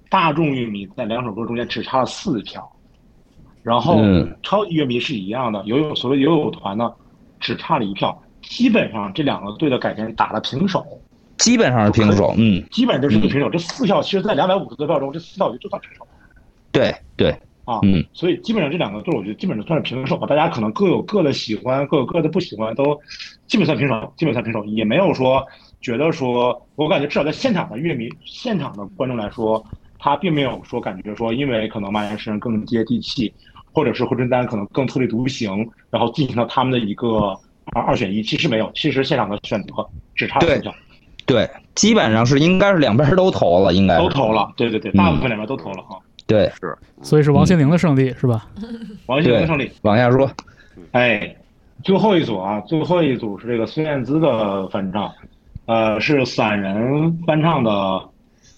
[0.10, 2.70] 大众乐迷在两首歌中间只差了四票，
[3.62, 4.02] 然后
[4.42, 6.92] 超级乐迷是一样的，友友所谓友友团呢
[7.40, 10.84] 只差了一票，基本上这两个队的改编打了平手，
[11.38, 12.34] 基本上是平手。
[12.38, 13.50] 嗯，基本上就是个平手。
[13.50, 16.06] 这四票其实，在两百五十多票中，这四票就算平手
[16.72, 17.36] 对对，
[17.66, 17.80] 啊。
[17.84, 20.28] 嗯所以基本上这两个队，我觉得基本上算是平手吧。
[20.28, 23.00] 大家可能各有各的喜欢，各有各的不喜欢，都
[23.48, 25.46] 基本算平手，基本算平手，也没有说
[25.82, 29.64] 觉得说，我感觉至少在现场的乐迷、现场的观众来说，
[29.98, 33.34] 他并没有说感觉说，因为可能马岩诗人更接地气，
[33.74, 37.38] 或者是霍春丹可能更特立独行，然后进行了他们的一个
[37.74, 40.76] 二二选一，其实没有，其实现场的选择只差对四票，
[41.26, 45.98] 对，基本上是应该是两边都投了，应该都投了，对对对，大部分两边都投了啊。
[46.28, 46.52] 对。
[46.60, 48.48] 是所以是王心凌的胜利是吧？
[49.08, 49.72] 王心凌的胜利。
[49.82, 50.30] 往下说，
[50.92, 51.36] 哎，
[51.84, 55.12] 最后一组啊，最后一组是这个孙燕姿的翻唱，
[55.66, 57.72] 呃，是散人翻唱的《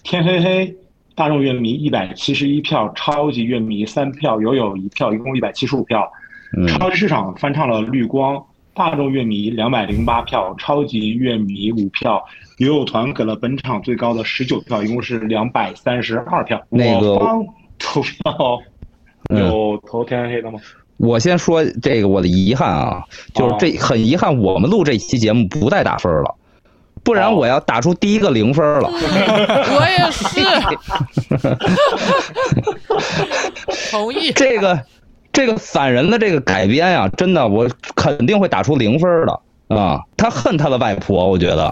[0.02, 0.66] 天黑黑》，
[1.14, 6.10] 大众乐迷一百七十一票，超级乐迷三票，友友一票，一共一百七十五票。
[6.56, 8.36] 嗯超级市场翻唱了《绿光》，
[8.74, 12.24] 大众乐迷两百零八票，超级乐迷五票，
[12.58, 16.60] 友友团给了本场最高的十九票，一共是两百三十二票。
[16.70, 17.18] 那个
[17.78, 18.60] 投票
[19.30, 20.58] 嗯有投天黑黑的吗？
[20.96, 23.02] 我先说这个我的遗憾啊，
[23.32, 26.34] 就是这很遗憾，我们录这期节目不带打分了，
[27.02, 28.88] 不然我要打出第一个零分了。
[28.90, 30.40] 我也是，
[33.90, 34.32] 同意。
[34.32, 34.80] 这个
[35.34, 39.40] 这个散人的这个改编啊、真的我肯定会打出零分的
[39.76, 40.00] 啊！
[40.16, 41.64] 他恨他的外婆，我觉得。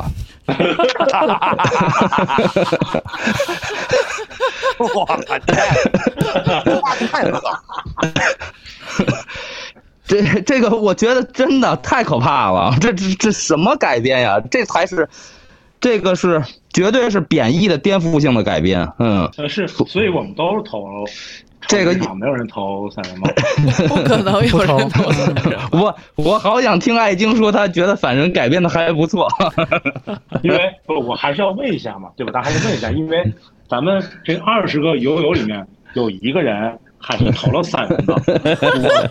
[4.78, 5.06] 哇，
[6.64, 7.40] 这话太冷。
[10.04, 14.40] 这这个我觉得真的太可怕了，这这这什么改编呀？
[14.50, 15.08] 这才是，
[15.80, 16.42] 这个是
[16.72, 18.92] 绝对是贬义的颠覆性的改编。
[18.98, 20.84] 嗯，呃，是，所以我们都是投
[21.68, 23.28] 这个没有人投散人吗？
[23.88, 25.04] 不可能有人投
[25.78, 29.28] 我我好想听艾晶说，他觉得反人改编的还不错。
[30.42, 32.32] 因为不，我还是要问一下嘛，对吧？
[32.32, 33.32] 咱还是问一下，因为
[33.68, 38.14] 咱们这二十个友友里面有一个人还是投了散人的，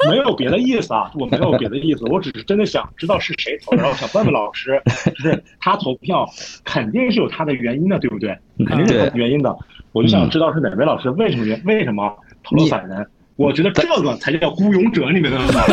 [0.06, 6.28] 我没有别的意思啊，我没有别的意思，我只是真的想知道是谁投的，然后想问问老师，就是他投票
[6.64, 8.38] 肯定是有他的原因的，对不对？
[8.68, 9.56] 肯定是有原因的，
[9.94, 12.14] 我就想知道是哪位老师为什么原为什么
[12.44, 13.06] 投了散人。
[13.38, 15.64] 我觉得这个才叫孤勇者，你明白吗？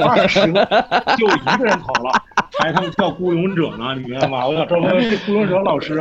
[0.08, 0.64] 二十个
[1.18, 2.12] 就一个人投了，
[2.58, 4.46] 还他妈叫孤勇者呢，你明白吗？
[4.46, 5.94] 我想知道这孤勇者老师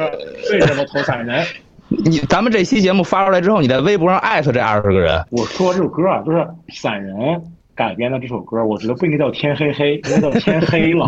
[0.51, 1.43] 为什么投散人？
[1.89, 5.21] 你咱们这期节目发出来之后，你在微博上艾特这二十个人。
[5.31, 7.15] 我说这首歌啊，就是散人
[7.75, 11.05] 改编的这首歌，我觉得不应该叫天黑黑，应该叫天黑了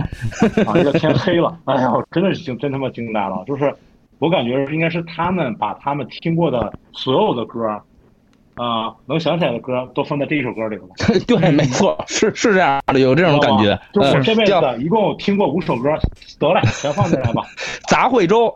[0.65, 1.57] 啊，应该叫天黑了。
[1.65, 3.43] 哎呀，我真的是惊，真他妈惊呆了。
[3.45, 3.73] 就是
[4.19, 7.81] 我感觉应该是他们把他们听过的所有的歌，
[8.59, 10.83] 啊、能想起来的歌都放在这一首歌里了。
[11.25, 13.79] 对，没错，是是这样的，有这种感觉。
[13.93, 15.89] 就是我这辈子一共听过五首歌，
[16.37, 17.41] 得了，全放进来吧。
[17.87, 18.53] 杂烩粥，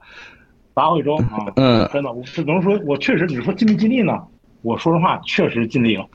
[0.75, 4.19] 杂烩粥啊， 嗯真的，我只能说，我确实，你说尽没尽力呢？
[4.61, 6.05] 我说实话，确实尽力了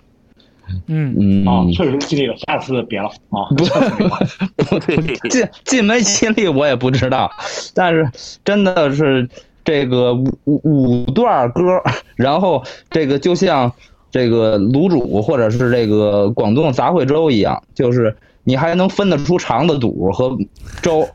[0.87, 2.37] 嗯，嗯，啊，确实尽力了。
[2.37, 5.29] 下次别了啊，下次别了。
[5.31, 7.31] 进进没尽力我也不知道，
[7.75, 8.07] 但是
[8.45, 9.27] 真的是
[9.69, 11.63] 这个五五五段歌，
[12.17, 13.71] 然后这个就像
[14.11, 20.35] 这个卤煮或者是这个广东杂烩粥一样，就是你还能分得出肠子肚和
[20.81, 21.07] 粥，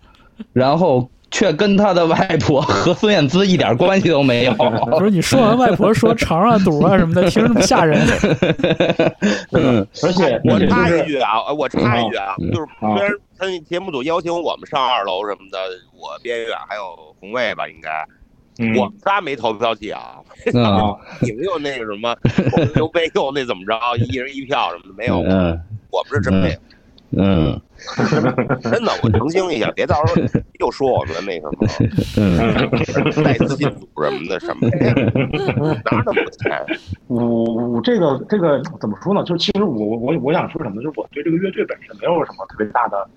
[0.53, 4.53] 然后却跟他的外婆和孙燕姿一点关系都没有。
[4.99, 7.99] 不是你说完外婆说肠啊肚啊什么的，听着那么吓人。
[9.53, 15.57] 嗯，而且我插一句啊，呃我插一句啊，嗯就是啊虽然他节目组邀请我们上二楼什么的，
[15.91, 16.81] 我边远还有
[17.19, 17.89] 红卫吧，应该
[18.59, 18.75] 嗯。
[18.75, 20.15] 我们仨没投票器啊，
[21.21, 22.15] 你们有那个什么
[22.75, 24.93] 刘备又那怎么着，一人一票什么的？
[24.97, 25.59] 没有，嗯
[25.91, 26.55] 我们是真没有。
[27.15, 27.59] 嗯。
[28.63, 30.21] 真的，我澄清一下，别到时候
[30.59, 31.67] 又说我们那什么。
[32.15, 33.23] 嗯。
[33.23, 34.77] 带资进组什么的什么的，
[35.83, 36.65] 哪那么多钱？
[37.07, 39.21] 我我这个这个怎么说呢？
[39.25, 40.81] 就是其实我我我我想说什么？
[40.81, 43.09] 就是我对这个乐队本身没有什么特别大的，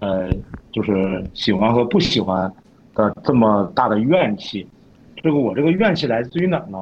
[0.00, 0.28] 呃，
[0.72, 2.52] 就是喜欢和不喜欢
[3.00, 4.66] 的这么大的怨气。
[5.22, 6.78] 这个我这个怨气来自于哪呢？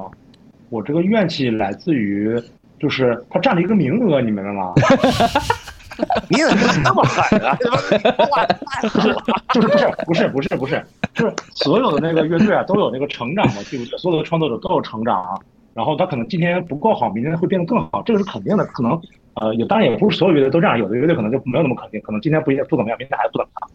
[0.69, 2.41] 我这个怨气来自于
[2.79, 4.73] 就是他占了一个名额，你明白吗？
[6.29, 7.57] 你怎么那么狠啊？
[8.81, 9.13] 就是
[9.53, 13.97] 不是不是不是不是，就是所有的那个乐队啊都有那个成长嘛，对不对？
[13.97, 15.37] 所有的创作者都有成长啊。
[15.73, 18.65] 然后他可能今天不够好，明天会变得更好，这个是肯定的。
[18.67, 18.99] 可能
[19.35, 23.69] 呃，也当然也不是所有乐队都这样，有的乐队可能就没有那么肯定，可能今天不不怎么样，明天还不怎么样。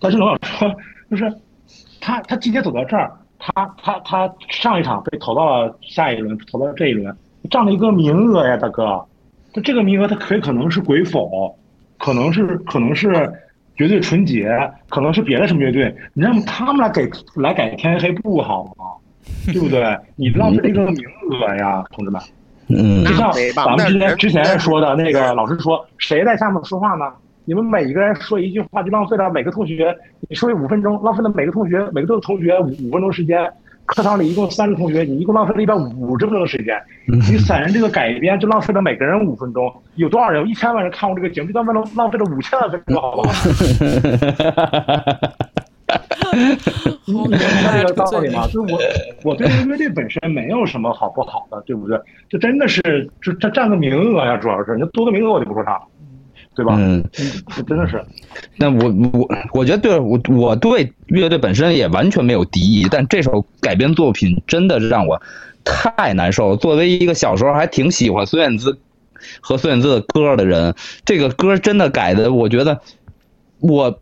[0.00, 0.76] 但是我想说，
[1.10, 1.32] 就是
[2.04, 7.16] 他他今天走到这儿，他他他上一场被投到了下一轮，投到这一轮，
[7.50, 9.02] 占了一个名额呀，大哥。
[9.54, 11.56] 他这个名额他可以可能是鬼否，
[11.96, 13.32] 可能是可能是
[13.74, 14.50] 绝对纯洁，
[14.90, 18.84] 可能是别的什么乐队，你让他们来给来改天黑不好吗？
[19.46, 19.96] 对不对？
[20.16, 22.20] 你浪费了一个名额呀，同志们。
[22.68, 27.06] 嗯就像咱们之前之前说的那个老师说，谁在下面说话呢？
[27.46, 29.94] 你们每一个人说一句话，就浪费了每个同学，
[30.28, 33.50] 你说五分钟，浪费了每个同学每个同学五五分钟时间。
[33.86, 36.74] 课堂里一共三个同学，你一共浪费了一百五十分钟的时间。
[37.06, 40.48] 你散人这个改编就浪费了每个人五分钟，有多少人？
[40.48, 43.30] 一千万人看过这个节目，就浪费了浪费了五千万分钟，好不好？
[47.04, 48.46] 你明白这个道理吗？
[48.46, 48.80] 就是我，
[49.22, 52.00] 我对这个乐队本身没有什么好不好的，对不对？
[52.30, 55.82] 就真的是，就他占个名额呀，主要是你多个名额我就不说啥了，
[56.54, 56.76] 对吧？
[56.78, 57.04] 嗯，
[57.48, 58.04] 这真的是，
[58.56, 65.20] 那我我我觉得对我我对乐队本身也完全没有敌意，但这首改编作品真的让我
[65.64, 66.56] 太难受了。
[66.56, 68.78] 作为一个小时候还挺喜欢孙燕姿
[69.40, 70.74] 和孙燕姿的歌的人，
[71.04, 72.80] 这个歌真的改的，我觉得
[73.60, 74.00] 我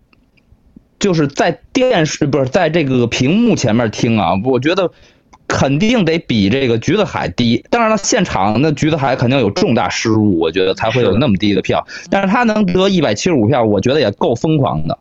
[0.99, 4.93] 就是在电视不是在这个屏幕前面听啊，我觉得
[5.53, 7.63] 肯定得比这个橘子海低。
[7.69, 11.87] 当然了，现场那橘子海肯定有重大失误，我觉得才会有那么低的票。
[12.09, 14.99] 但是他能得一百七十五票，我觉得也够疯狂的。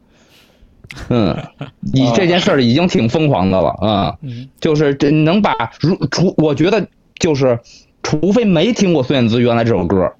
[1.07, 1.37] 嗯，
[1.79, 6.85] 你这件事儿已经挺疯狂的了啊、嗯就是这能把如除，我觉得
[7.17, 7.57] 就是，
[8.03, 10.11] 除非没听过孙燕姿原来这首歌，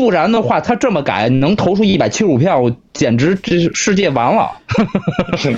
[0.00, 2.58] 不然的话，他这么改能投出一百七十五票，
[2.94, 4.50] 简直这世界完了。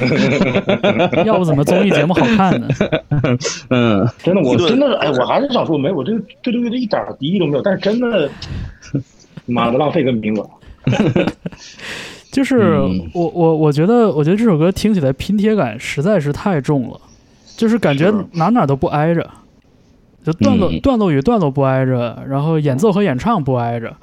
[1.24, 2.66] 要不怎么综艺节目好看呢？
[3.70, 6.10] 嗯，真的，我真的，哎，我还是想说，没，我这
[6.42, 8.28] 对这个乐队一点敌意都没有，但是真的，
[9.46, 10.50] 妈的，浪费个名额。
[12.32, 17.00] 就是嗯我我我觉得我觉得这首歌听起来拼贴感实在是太重了，
[17.56, 19.30] 就是感觉哪哪都不挨着，
[20.24, 23.94] 就段落、嗯段落与段落不挨着，然后演奏和演唱不挨着，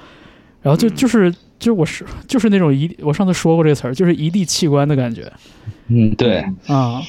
[0.61, 5.31] 然后就就是就是我是就是那种一我上次说过这词儿，就是一地器官的感觉
[5.87, 7.01] 嗯，对，啊。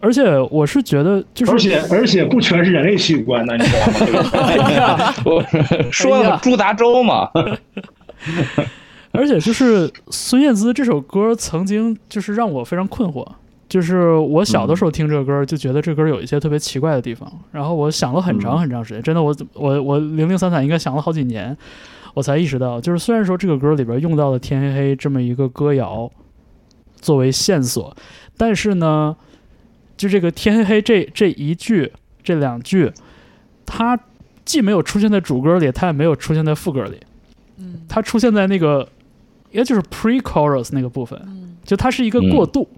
[0.00, 3.92] 而且我是觉得，就是而且而且不全是人类器官呢，你知道吗？
[4.00, 5.42] 这 个哎呀，我
[5.90, 7.30] 说了猪杂粥嘛。
[9.12, 13.26] 而且就是孙燕姿这首歌曾经就是让我非常困惑，
[13.66, 21.56] 就是我小的时候听这个歌就觉得这歌有一些特别奇怪的地方，然后我想了很长很长时间，真的我我我零零散散应该想了好几年，
[22.14, 26.10] 我才意识到，就是虽然说这个歌里边用到了天黑黑这么一个歌谣
[26.94, 27.94] 作为线索，
[28.36, 29.14] 但是呢，
[29.96, 31.92] 就这个天黑黑这这一句
[32.22, 32.90] 这两句，
[33.66, 33.98] 它
[34.44, 36.98] 既没有出现在主歌里，它也没有出现在副歌里。
[37.58, 37.80] 嗯。
[37.88, 38.88] 它出现在那个，
[39.50, 42.68] 也就是 pre-chorus 那个部分，嗯就它是一个过渡，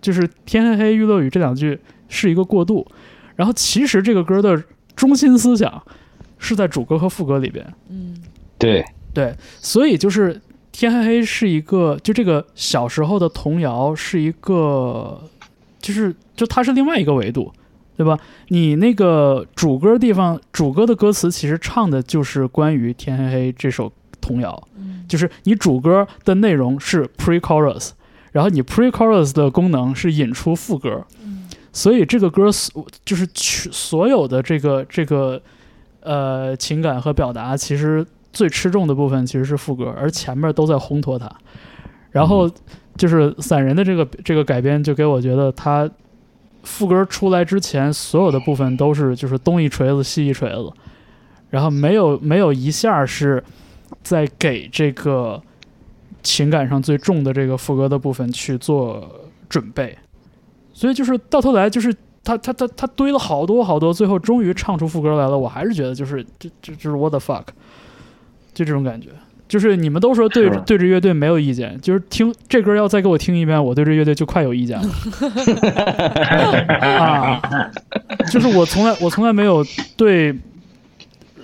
[0.00, 1.78] 就是天黑黑、玉落雨这两句
[2.08, 2.86] 是一个过渡，
[3.34, 4.62] 然后其实这个歌的
[4.94, 5.82] 中心思想
[6.38, 8.16] 是在主歌和副歌里边，嗯
[8.58, 10.40] 对，对，所以就是
[10.72, 15.20] 天黑黑是一个，就这个小时候的童谣是一个，
[15.80, 17.52] 就是就它是另外一个维度，
[17.96, 18.18] 对吧？
[18.48, 25.04] 你那个主歌地方，主歌的歌词其实唱的就是关于天黑黑这首童谣，嗯。
[25.08, 27.90] 就是你主歌的内容是 pre-chorus，
[28.32, 31.48] 然后你 pre-chorus 的功能是引出副歌，嗯。
[31.72, 35.40] 所以这个歌所就是全所有的这个这个
[36.00, 38.04] 呃情感和表达，其实
[38.36, 41.30] 最吃重的部分其实是副歌，而前面都在烘托它。
[42.10, 42.50] 然后
[42.96, 45.90] 就是散人的这个这个改编，就给我觉得他
[46.62, 50.70] 副歌出来之前，所有的部分都是就是东一锤子西一锤子，
[51.48, 53.42] 然后没有没有一下是
[54.02, 55.42] 在给这个
[56.22, 59.08] 情感上最重的这个副歌的部分去做
[59.48, 59.96] 准备，
[60.72, 61.94] 所以就是到头来就是
[62.24, 67.44] 他他他他堆了好多好多，最后终于唱出副歌来了，我还是觉得就是这这就是 what the fuck，
[68.56, 69.10] 就这种感觉。
[69.48, 74.88] 就是你们都说对对着乐队没有意见，就是听这歌要再给我听一遍，我对这乐队就快有意见了
[76.82, 77.70] 啊！
[78.28, 79.64] 就是我从来我从来没有
[79.96, 80.34] 对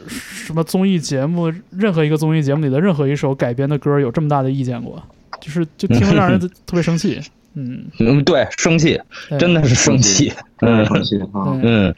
[0.08, 5.00] 什么综艺节目任何一个综艺节目里的任何一首改编的歌有这么大的意见过，
[5.40, 7.20] 就是就听了让人特别生气。
[7.54, 9.00] 嗯，嗯，对，生气，
[9.38, 10.32] 真的是生气。
[10.58, 11.20] 嗯生气
[11.62, 11.94] 嗯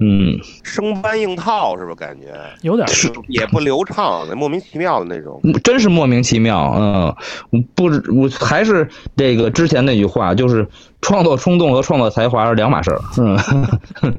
[0.00, 2.34] 嗯，生搬硬套是不是感觉？
[2.62, 5.40] 有点儿是也不流畅，莫名其妙的那种。
[5.62, 6.74] 真是莫名其妙。
[7.52, 10.66] 嗯，不知我还是这个之前那句话，就是
[11.00, 13.00] 创作冲动和创作才华是两码事儿。
[13.18, 13.38] 嗯，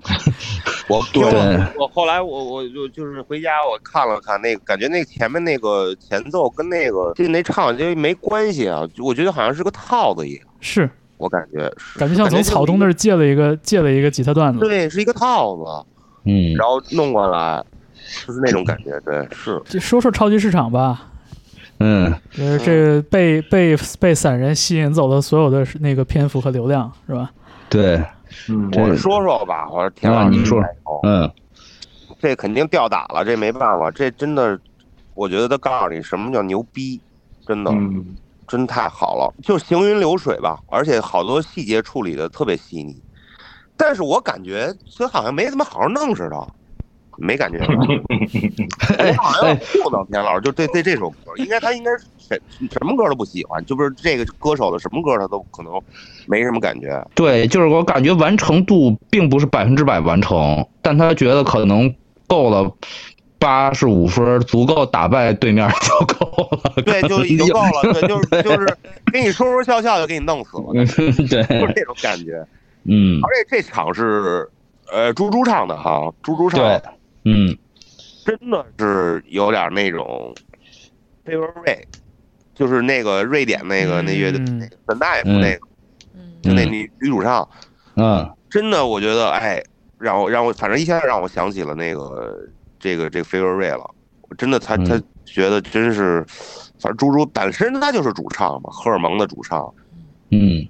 [0.87, 14.59] 我听对，我后来我我就就是回家我看了看那个，感觉那前面那个前奏跟那个进那唱就没关系啊，我觉得好像是个套子一样，是我感觉是感觉像从草东那儿借了一个借了一个吉他段子。
[14.59, 15.87] 对，是一个套子，
[16.25, 17.63] 嗯，然后弄过来，
[18.27, 21.07] 就是那种感觉，对，是就说说超级市场吧，
[21.79, 27.31] 嗯， 就是这个被被被散人吸引走了所有的那个篇幅和流量，是吧？
[27.69, 28.03] 对，
[28.49, 30.61] 嗯，我说说吧，我说田老师啊你说
[31.03, 31.31] 嗯
[32.19, 34.59] 这肯定吊打了，这没办法，这真的，
[35.13, 36.99] 我觉得他告诉你什么叫牛逼，
[37.45, 37.71] 真的。
[37.71, 38.03] 嗯
[38.47, 42.95] 真太好了，就行云流水吧，而且好多细节处理的特别细腻。
[43.77, 46.47] 但是我感觉这好像没怎么好好弄似的，
[47.17, 47.59] 没感觉。
[47.67, 52.41] 我好像要糊弄田老师，就对对这首歌，应该他应该是什
[52.71, 55.73] 什么歌都不喜欢，就不是这个歌手的什么歌他都可能
[56.25, 57.05] 没什么感觉。
[57.15, 61.93] 对，就是我感觉完成度并不是百分之百完成，但他觉得可能
[62.27, 62.71] 够了。
[63.39, 67.93] 八十五分足够打败对面 就够了，对，就已经够了。
[67.93, 68.77] 对，就是就是
[69.11, 72.45] 给你说说笑笑就给你弄死了， 对，就是这种感觉。
[72.83, 74.47] 嗯，而且这场是
[74.91, 76.93] 呃猪猪唱的哈，猪猪唱的，
[77.25, 77.55] 嗯，
[78.25, 80.33] 真的是有点那种
[81.25, 81.87] favor 瑞，
[82.53, 84.59] 就是那个瑞典那个那乐队嗯。
[84.59, 85.59] 那个本大夫那个，
[86.41, 87.47] 就那女女主唱，
[87.95, 89.61] 嗯，真的我觉得哎，
[89.97, 92.37] 让我让我反正一下让我想起了那个
[92.85, 93.83] 这个这个 favor 瑞了，
[94.37, 96.23] 真的他他觉得真是，
[96.79, 99.73] 反正猪猪本身他就是主唱嘛，荷尔蒙的主唱，
[100.29, 100.63] 嗯，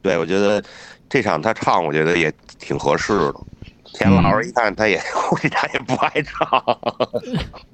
[0.00, 0.62] 对我觉得
[1.08, 3.34] 这场他唱我觉得也挺合适的。
[3.94, 4.98] 田老师一看，他也
[5.28, 6.64] 估计他也不爱唱，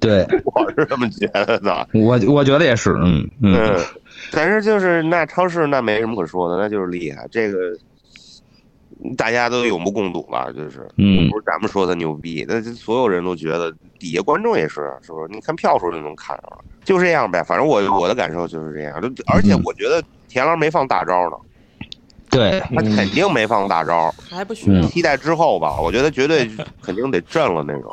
[0.01, 1.87] 对， 我是这么觉得的。
[1.93, 3.85] 我我觉得也是，嗯嗯，嗯，
[4.31, 7.57] 但是就是那超市那没什么可说的，那就是厉害，这个
[9.17, 15.27] 大家都有目共睹吧，就是，嗯不是咱们说他牛逼，那这所有人都觉得，底下观众也是，是不是？
[15.29, 17.41] 你看票数就能看出来，就这样呗。
[17.41, 21.37] 反正我我的感受就是这样，就而且我觉得田老没放大招呢，
[22.29, 24.81] 对，他肯定没放大招，还不需要。
[24.87, 26.49] 期待之后吧，我觉得绝对
[26.81, 27.91] 肯定得震了那种。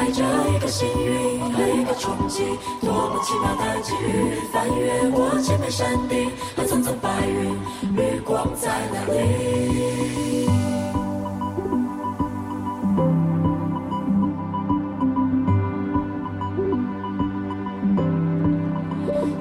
[0.00, 2.42] 期待着一个幸运和一个冲击，
[2.80, 4.40] 多么奇妙的际遇！
[4.50, 7.54] 翻越过千面山顶和层层白云，
[7.94, 10.48] 绿光在哪里？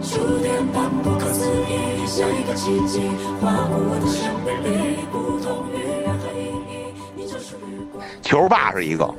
[0.02, 3.00] 触电般不可思议，像一个奇迹，
[3.40, 8.06] 划过我的生命里，不同于任何意义，你就是绿光。
[8.22, 9.10] 球霸是一个，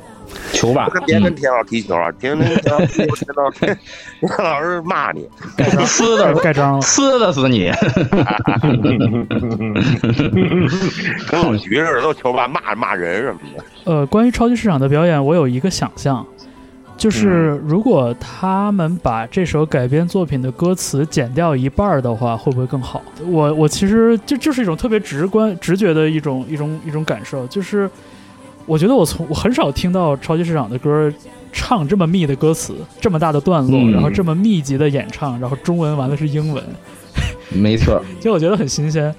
[0.61, 5.27] 球霸，别跟田老师踢球啊，田田田老师田老师骂你，
[5.87, 6.81] 撕的盖章了。
[6.83, 7.73] 撕的死你，
[11.31, 13.65] 跟老徐似的，都球吧骂骂人什么的。
[13.85, 16.27] 呃，关于超级市场的表演，我有一个想象，
[16.99, 23.01] 就是如果他们把这首改编作品的歌词剪掉一半儿的话，会不会更好？
[23.25, 27.89] 我我其实就就是一种特别直观、直觉的一种一种一种感受，就是
[28.71, 31.13] 我觉得我从我很少听到超级市场的歌
[31.51, 33.91] 唱这么密的歌词，这么大的段落，嗯。
[33.91, 36.63] 然后这么密集的演唱，然后中文完了是英文，
[37.51, 39.13] 没错，就我觉得很新鲜。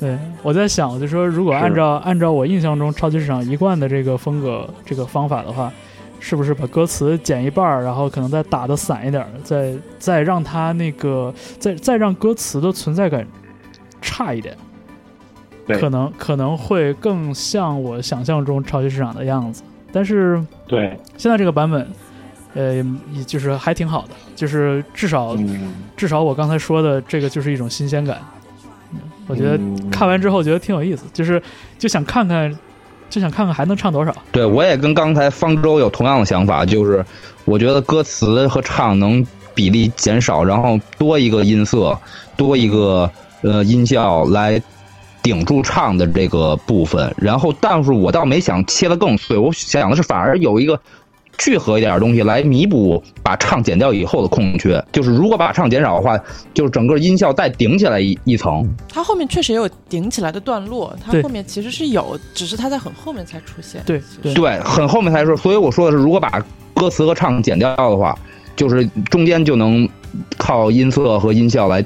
[0.00, 5.72] 对，我在想，我就说，如果按照按照我印象中超级市场一贯的这个风格、这个方法的话，
[6.18, 13.24] 是不是把歌词剪一半儿，然后可能再打的散一点儿，再再让它那个再再让歌词的存在感
[14.02, 14.73] 差一点，对
[15.68, 19.62] 可能可能会更像我想象中超级市场的样子。
[19.92, 21.86] 但是对，现在这个版本，
[22.54, 22.74] 呃，
[23.12, 28.18] 也就是还挺好的，就是至少、嗯，至少我刚才说的这个就是一种新鲜感。
[28.92, 31.42] 嗯我觉得嗯看完之后觉得挺有意思，就是
[31.78, 32.54] 就想看看，
[33.08, 34.14] 就想看看还能唱多少。
[34.30, 37.02] 对我也跟刚才方舟有同样的想法，就是
[37.46, 41.98] 我觉得歌词和唱能比例减少，然后多一个音色，
[42.36, 43.10] 多一个
[43.40, 44.60] 呃音效来
[45.24, 47.12] 顶住唱的这个部分。
[47.18, 50.78] 然后，但是我倒没想切得更碎，我想的是反而有一个
[51.36, 54.80] 聚合一点东西来弥补把唱剪掉以后的空缺。
[54.92, 56.16] 就是如果把唱减少的话，
[56.52, 58.64] 就是整个音效再顶起来一一层。
[58.88, 63.82] 它后面确实也有顶起来的段落，它后面其实是有，只是它在很后面才出现。
[63.84, 65.36] 对对对，很后面才说。
[65.36, 66.40] 所以我说的是，如果把
[66.74, 68.16] 歌词和唱剪掉的话，
[68.54, 69.88] 就是中间就能
[70.36, 71.84] 靠音色和音效来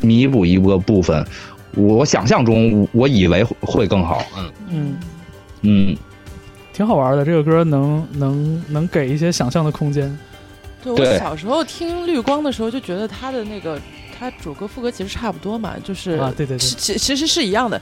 [0.00, 1.24] 弥补一个部分。
[1.74, 4.24] 我想象中，我以为会更好。
[4.36, 4.96] 嗯嗯，
[5.62, 5.96] 嗯，
[6.72, 7.24] 挺好玩的。
[7.24, 10.16] 这个歌能能能给一些想象的空间。
[10.82, 13.80] 对我小时候听绿光的时候，就觉得它的那个
[14.18, 17.80] 它主歌副歌其实差不多嘛，就是啊对对对是其其实是一样的，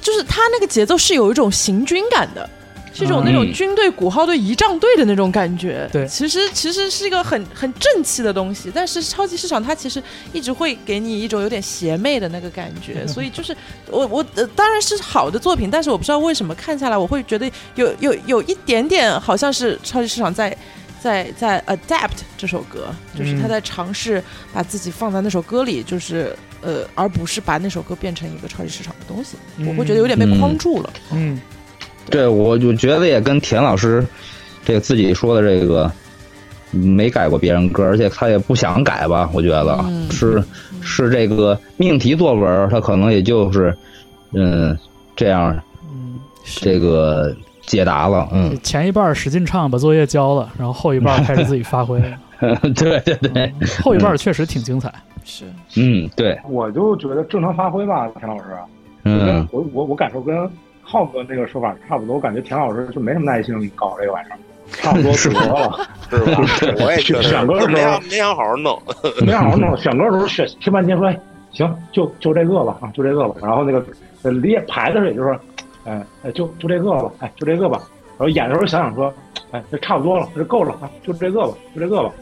[0.00, 2.48] 就是它那个节奏是有一种行军感的。
[2.92, 3.52] 是一种那种嗯。
[3.52, 6.06] 军队鼓号队仪仗队的那种感觉，对。
[6.06, 10.02] 其实其实是一个很很正气的东西，但是超级市场它其实
[10.32, 13.56] 一直会给你一种有点邪魅的那个感觉， 所以就是
[13.90, 20.56] 我我呃当然是好的作品，但是我不知道为什么看下来我会觉得有有有一点点好像是超级市场在
[21.00, 29.36] 在在 adapt 这首歌，就是他嗯在尝试把自己放在那首歌里，就是呃，而不是把那首歌变成一个超级市场的东西。
[29.66, 30.92] 我会觉得有点被框住了。
[31.12, 31.40] 嗯，
[32.10, 34.04] 对，我就觉得也跟田老师
[34.64, 35.90] 这个自己说的这个
[36.70, 40.10] 没改过别人歌，而且他也不想改吧，我觉得、嗯。
[40.10, 40.42] 是
[40.80, 43.74] 是这个命题作文，他可能也就是
[44.32, 44.76] 嗯
[45.14, 46.18] 这样嗯，
[46.60, 47.34] 这个
[47.66, 52.02] 解答了，嗯，前一半使劲唱，把作业交了，然后后一半开始自己发挥。
[52.74, 54.92] 对对对，嗯后一半确实挺精彩。
[55.24, 55.44] 是，
[55.76, 58.44] 嗯对，我就觉得正常发挥吧，田老师。
[59.04, 59.46] 嗯。
[59.52, 60.34] 我我我感受跟
[60.92, 64.36] 浩哥那个说法差不多，我感觉田老师就没什么耐心搞这个玩意儿，
[64.72, 65.88] 差不多得了。
[66.46, 66.84] 是吧？
[66.84, 68.78] 我也觉得选歌的时候没想没想好好弄。
[69.24, 71.18] 没想好好弄，选歌的时候选听半天说，哎，
[71.50, 73.34] 行，就就这个吧，啊，就这个吧。
[73.40, 73.82] 然后那个
[74.20, 75.30] 呃列牌的时候也就是，
[75.86, 77.80] 哎哎，就就这个吧，哎，就这个吧。
[78.18, 79.10] 然后演的时候想想说，
[79.50, 82.12] 哎，这差不多了，这够了啊，就这个吧，就这个吧。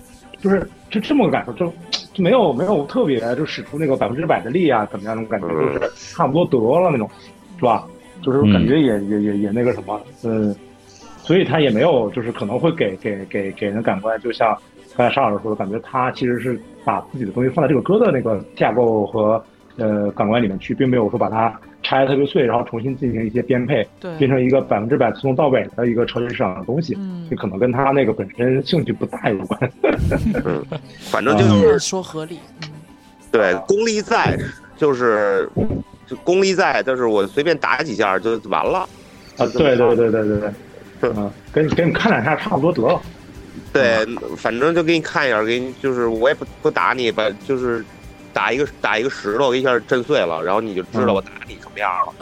[0.41, 1.67] 就是就这么个感受，就
[2.15, 7.11] 就没有没有特别就使出那个百分之百的力啊，怎么样那种感觉，就是差不多得了那种，
[7.59, 7.85] 是吧？
[8.23, 10.55] 就是感觉也、也也也那个什么，嗯，
[11.23, 14.57] 所以他也没有就是可能会给给给给人的感官，就像
[14.97, 19.43] 刚才沙老师说的，感觉他其实是把自己的东西放在这个歌的那个架构和
[19.77, 27.27] 呃感官里面去，并没有说把它拆得特别碎，然后重新进行一些编配，对变成一个百分之百从头到尾的一个超级市场的东西，嗯。
[27.31, 29.71] 这可能跟他那个本身兴趣不大有关。
[30.45, 30.63] 嗯，
[31.11, 32.69] 反正就是说合理，嗯，
[33.31, 34.37] 对功力在，
[34.77, 35.49] 就是
[36.11, 38.81] 就功力在，但是我随便打几下就完了。
[39.39, 40.39] 啊，对对对对对
[41.01, 43.01] 对， 嗯，跟给你看两下差不多得了。
[43.73, 44.05] 对，
[44.37, 47.85] 反正就给你看一下，给你就是我也不不打你，把就是
[48.33, 52.13] 打一个打一个石头一下震碎了，然后你就知道我打你什么样了。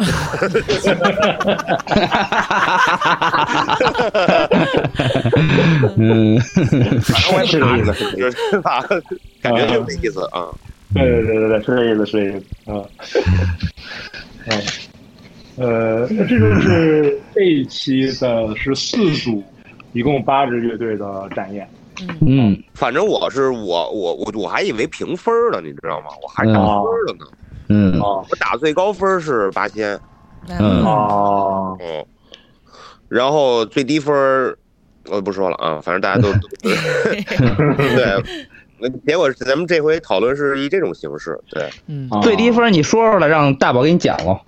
[5.97, 6.39] 嗯，
[7.03, 8.85] 反正我也不打你了，是是吧？
[9.41, 10.47] 感觉就这意思啊。
[10.95, 12.89] 对对对对对，是这意思，是这意思，嗯，
[14.47, 14.63] 嗯，
[16.03, 19.43] 呃，那这就是这一期的是四组，
[19.93, 21.69] 一共八支乐队的展演。
[22.21, 22.57] 嗯。
[22.75, 26.07] 反正我是我我我我还以为评分呢，你知道吗？
[26.23, 26.63] 我还打分
[27.07, 27.27] 了呢。
[27.69, 28.01] 嗯。
[28.01, 29.99] 哦我打最高分是八千，
[30.49, 30.83] 嗯。
[30.85, 32.05] 哦，嗯，
[33.09, 34.57] 然后最低分儿
[35.11, 36.33] 我不说了啊，反正大家都
[37.77, 38.49] 对。
[38.81, 44.41] 那结果咱们这回讨论是以这种形式，对，嗯，最低分你说出来，让大宝给你讲了。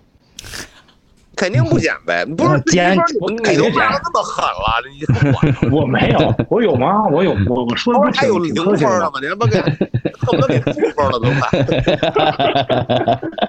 [1.41, 7.07] 肯定不减呗，不是减分你你都骂的那么狠了，你 我没有，我有吗？
[7.11, 9.19] 我有，我我说的还有挺零分了吗？？
[9.23, 9.59] 你他妈给
[10.21, 11.49] 恨不得给负分了都快。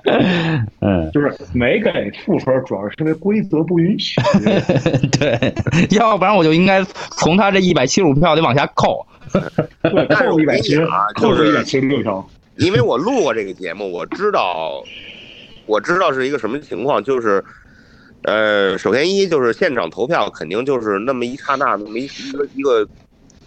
[0.79, 1.91] 嗯，就是没给
[2.25, 4.21] 负分，主要是因为规则不允许。
[5.19, 5.53] 对，
[5.91, 6.81] 要不然我就应该
[7.17, 9.05] 从他这一百七十五票得往下扣。
[10.23, 12.25] 扣一百七十扣了一百七十六票。
[12.55, 14.81] 因为我录过这个节目，我知道，
[15.65, 17.43] 我知道是一个什么情况，就是，
[18.23, 22.87] 呃，首先一就是现场投票肯定就是那么一刹那，那么一一个一个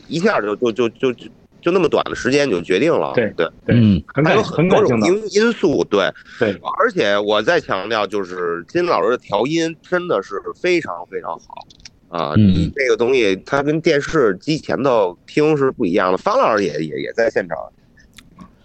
[0.09, 1.27] 一下就就就就就
[1.61, 4.85] 就那么短的时间就决定了，对对，对，嗯还有很多。
[4.85, 11.67] 种因因素，对，对，而且我再强调，就是金老师的调音真的是非常非常好
[12.09, 12.35] 啊！
[12.37, 16.19] 嗯你这个东西它跟电视机前头听是不一样的。
[16.19, 17.57] 方老师也也也在现场，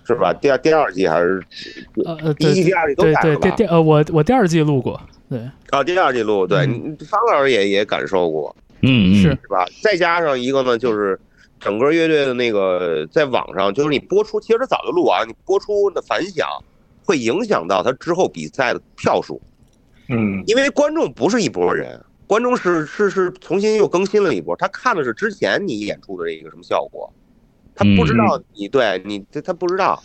[0.05, 0.33] 是吧？
[0.33, 1.41] 第二第二季还是
[2.03, 3.55] 呃呃，第一季、第二季都对对在了吧？
[3.69, 4.99] 呃，我我第二季录过，
[5.29, 5.39] 对，
[5.69, 6.97] 啊，第二季录对，嗯。
[7.07, 9.15] 方老师也也感受过，嗯嗯。
[9.15, 9.29] 是。
[9.29, 9.65] 是吧？
[9.81, 11.19] 再加上一个呢，就是
[11.59, 16.47] 整个乐队的那个在网上，就是你播出，其实他早就录完，你播出的反响
[17.05, 19.41] 会影响到他之后比赛的票数，
[20.07, 27.11] 嗯，因为观众不是一拨人，观众是是是重新又更新了一波，他看的是之前你演出的这个什么效果，
[27.75, 30.01] 他不知道你对你他他不知道，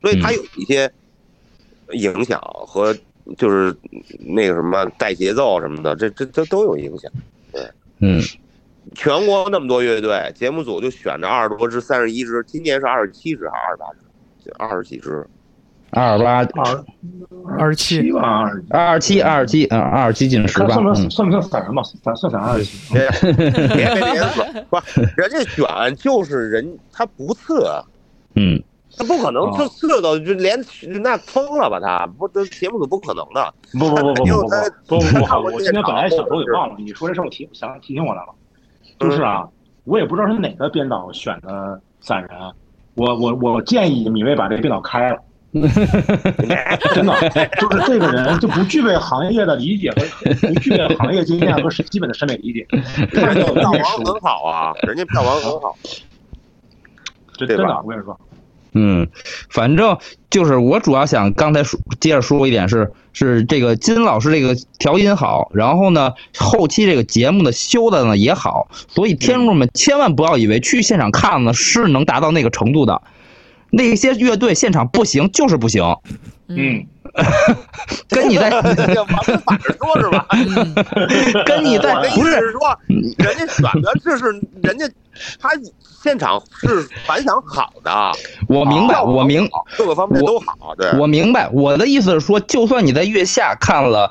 [0.00, 0.90] 所以他有一些
[1.92, 2.96] 影响和
[3.36, 3.74] 就是
[4.18, 7.10] 那个什么带节奏什么的，这这这都有影响。
[7.52, 7.62] 对
[8.00, 8.20] 嗯
[8.94, 13.98] 全国那么多乐队，节目组就选着二十多支、三十一支，今年是二十七支还是二十八支？
[14.44, 15.26] 就二十几支。
[15.92, 16.84] 二十八、二
[17.58, 21.82] 二十七二十二十七、二十七，嗯，二十七进十吧，看算不嗯算算不算散人吧？
[21.82, 22.94] 算算散二十七。
[22.94, 24.76] 别别别别说，不，
[25.16, 27.66] 人家选就是人，他不次，
[28.36, 28.62] 嗯
[29.00, 30.62] 他不可能哦就次到就连
[31.02, 31.80] 那疯了吧？
[31.80, 33.54] 他不，这节目组不可能的。
[33.72, 38.28] 不不不不不不他不不不不，他看过我今天本来想都给忘了，你说这事儿我提想提醒我来了，
[38.98, 39.48] 就是啊，
[39.84, 42.30] 我也不知道是哪个编导选的散人，
[42.94, 45.18] 我我我建议米未把这个编导开了。
[46.94, 49.96] 真的，就是这个人就不具备行业的理解和
[50.46, 52.64] 不具备行业经验和基本的审美理解，
[53.10, 55.74] 票，房很好啊，人家票房很好。
[57.36, 58.20] 真真的，我跟你说，
[58.72, 59.08] 嗯，
[59.48, 59.98] 反正
[60.30, 73.02] 就是我主要想刚才说接着说一点是是这个金老师这个调音好，然后呢后期这个节目的修的呢也好，所以听众们千万不要以为去现场看呢是能达到那个程度的，
[73.70, 75.96] 那些乐队现场不行就是不行，
[76.48, 76.86] 嗯，
[78.08, 78.50] 跟你在
[79.44, 80.26] 反着说是吧？
[81.46, 82.76] 跟你在不是是说，
[83.18, 84.24] 人家选的这是
[84.62, 84.88] 人家
[85.40, 85.50] 他
[86.02, 87.92] 现场是反响好的，
[88.48, 90.90] 我明白我明各个方面都好，对。
[90.98, 94.10] 我明白，我的意思是说，就算你在月下看了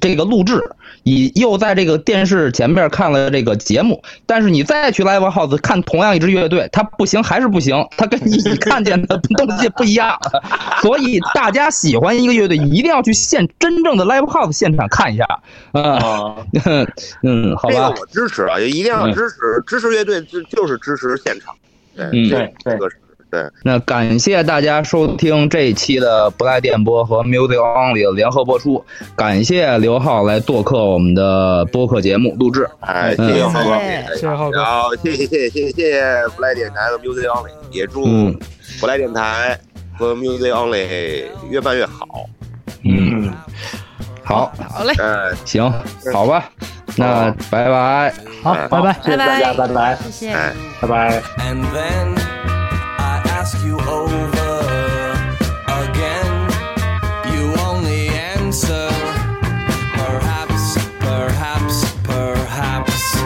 [0.00, 0.60] 这个录制，
[1.02, 10.18] 你又在这个电视前面看了这个节目，但是你再去 live house 看同样一支乐队，它不行还是不行，它跟你看见的东西不一样。
[10.80, 15.24] 所以大家喜欢一个乐队，一定要去现真正的 live house 现场看一下。
[15.72, 16.36] 啊，啊，
[17.22, 21.54] 嗯，好吧，这个我支持啊，也一定要支持，支持乐队就就是支持现场。
[21.94, 22.96] 对，对对这个是
[23.32, 23.50] 对。
[23.62, 28.84] 那感谢大家收听这一期的不赖电波和 Music Only 的联合播出，
[29.16, 32.68] 感谢刘浩来做客我们的播客节目录制。
[32.80, 33.78] 哎，嗯谢谢浩哥，
[34.14, 38.38] 谢谢浩哥然后谢谢谢谢谢谢不赖电台和 Music Only，也祝嗯
[38.78, 39.58] 不赖电台
[39.98, 42.26] 和 Music Only 越办越好。
[42.84, 43.32] 嗯，
[44.22, 45.72] 好，好嘞，嗯，行，
[46.12, 46.50] 好吧，
[46.96, 48.12] 那拜拜。
[48.42, 48.92] 好，拜拜。
[49.02, 50.32] 谢谢大家，拜拜，谢谢。
[50.32, 50.52] 哎。
[50.82, 52.31] 拜拜。
[53.44, 54.28] Ask you over
[55.66, 56.32] again.
[57.34, 58.88] You only answer,
[59.98, 63.16] perhaps, perhaps, perhaps.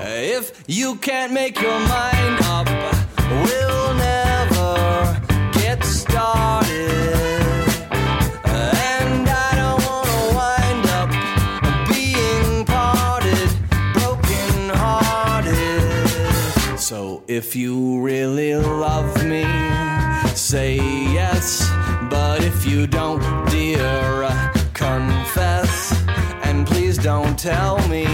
[0.00, 2.91] If you can't make your mind up,
[17.44, 19.42] if you really love me,
[20.36, 21.68] say yes.
[22.08, 23.20] But if you don't,
[23.50, 25.92] dear, uh, confess.
[26.44, 28.11] And please don't tell me